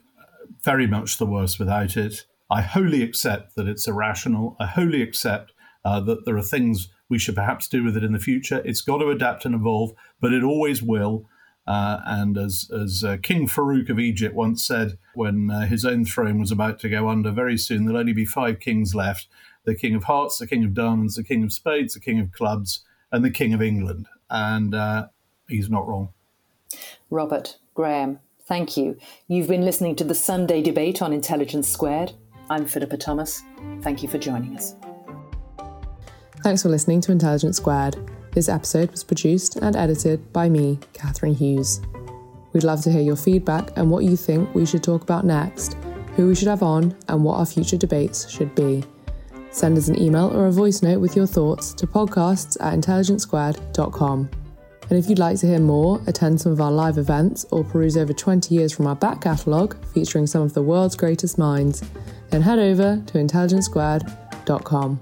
very 0.64 0.88
much 0.88 1.18
the 1.18 1.26
worse 1.26 1.58
without 1.58 1.96
it. 1.96 2.26
I 2.52 2.62
wholly 2.62 3.02
accept 3.02 3.56
that 3.56 3.68
it's 3.68 3.88
irrational. 3.88 4.56
I 4.60 4.66
wholly 4.66 5.02
accept 5.02 5.54
uh, 5.86 6.00
that 6.02 6.26
there 6.26 6.36
are 6.36 6.42
things 6.42 6.90
we 7.08 7.20
should 7.20 7.36
perhaps 7.36 7.68
do 7.68 7.84
with 7.84 7.96
it 7.96 8.04
in 8.04 8.12
the 8.12 8.20
future. 8.20 8.62
It's 8.66 8.82
got 8.82 8.98
to 8.98 9.10
adapt 9.10 9.46
and 9.46 9.56
evolve, 9.56 9.94
but 10.20 10.34
it 10.34 10.44
always 10.44 10.82
will. 10.82 11.30
Uh, 11.68 12.00
and 12.06 12.38
as, 12.38 12.70
as 12.76 13.04
uh, 13.04 13.18
King 13.22 13.48
Farouk 13.48 13.90
of 13.90 14.00
Egypt 14.00 14.36
once 14.36 14.66
said 14.66 14.98
when 15.14 15.50
uh, 15.50 15.62
his 15.62 15.86
own 15.86 16.06
throne 16.06 16.40
was 16.40 16.52
about 16.52 16.80
to 16.80 16.90
go 16.90 17.08
under, 17.08 17.32
very 17.32 17.58
soon 17.58 17.86
there'll 17.86 18.00
only 18.00 18.14
be 18.14 18.26
five 18.26 18.60
kings 18.60 18.94
left 18.94 19.28
the 19.64 19.76
King 19.76 19.96
of 19.96 20.04
Hearts, 20.04 20.38
the 20.38 20.48
King 20.48 20.64
of 20.64 20.76
Diamonds, 20.76 21.16
the 21.16 21.24
King 21.24 21.44
of 21.44 21.52
Spades, 21.52 21.96
the 21.96 22.00
King 22.00 22.20
of 22.20 22.32
Clubs, 22.32 22.84
and 23.12 23.26
the 23.26 23.32
King 23.32 23.54
of 23.54 23.62
England. 23.64 24.08
And 24.30 24.76
uh, 24.76 25.08
he's 25.48 25.70
not 25.70 25.88
wrong. 25.88 26.10
Robert, 27.10 27.58
Graham, 27.74 28.20
thank 28.46 28.78
you. 28.78 28.98
You've 29.28 29.48
been 29.48 29.66
listening 29.66 29.96
to 29.98 30.04
the 30.04 30.16
Sunday 30.16 30.62
debate 30.62 31.02
on 31.02 31.14
Intelligence 31.14 31.68
Squared. 31.68 32.14
I'm 32.50 32.66
Philippa 32.66 32.98
Thomas. 32.98 33.42
Thank 33.82 34.04
you 34.04 34.10
for 34.10 34.20
joining 34.20 34.56
us. 34.56 34.76
Thanks 36.46 36.62
for 36.62 36.70
listening 36.70 37.02
to 37.02 37.12
Intelligence 37.12 37.58
Squared. 37.58 37.98
This 38.34 38.50
episode 38.50 38.92
was 38.92 39.04
produced 39.04 39.56
and 39.56 39.76
edited 39.76 40.32
by 40.32 40.48
me, 40.48 40.78
Catherine 40.94 41.34
Hughes. 41.34 41.82
We'd 42.54 42.64
love 42.64 42.84
to 42.84 42.92
hear 42.92 43.02
your 43.02 43.16
feedback 43.16 43.76
and 43.76 43.90
what 43.90 44.04
you 44.04 44.16
think 44.16 44.54
we 44.54 44.64
should 44.68 44.84
talk 44.84 45.02
about 45.02 45.26
next, 45.26 45.76
who 46.16 46.28
we 46.28 46.36
should 46.36 46.48
have 46.48 46.62
on, 46.62 46.96
and 47.08 47.24
what 47.24 47.40
our 47.40 47.48
future 47.48 47.78
debates 47.78 48.30
should 48.30 48.54
be. 48.54 48.84
Send 49.50 49.76
us 49.76 49.88
an 49.88 50.00
email 50.00 50.28
or 50.38 50.46
a 50.46 50.52
voice 50.52 50.84
note 50.84 51.00
with 51.00 51.16
your 51.16 51.26
thoughts 51.26 51.74
to 51.74 51.88
podcasts 51.88 52.58
at 52.62 52.76
intelligencesquared.com. 52.76 54.30
And 54.88 55.00
if 55.00 55.10
you'd 55.10 55.18
like 55.18 55.40
to 55.40 55.48
hear 55.48 55.60
more, 55.60 56.00
attend 56.06 56.40
some 56.40 56.52
of 56.52 56.62
our 56.62 56.72
live 56.72 57.00
events, 57.00 57.48
or 57.50 57.64
peruse 57.64 57.98
over 57.98 58.14
20 58.14 58.54
years 58.54 58.72
from 58.72 58.86
our 58.86 58.96
back 58.96 59.20
catalogue 59.20 59.84
featuring 59.96 60.28
some 60.28 60.44
of 60.44 60.54
the 60.54 60.62
world's 60.62 60.96
greatest 60.96 61.40
minds, 61.40 61.84
then 62.30 62.44
head 62.44 62.60
over 62.60 63.02
to 63.08 63.14
intelligencesquared.com. 63.14 65.02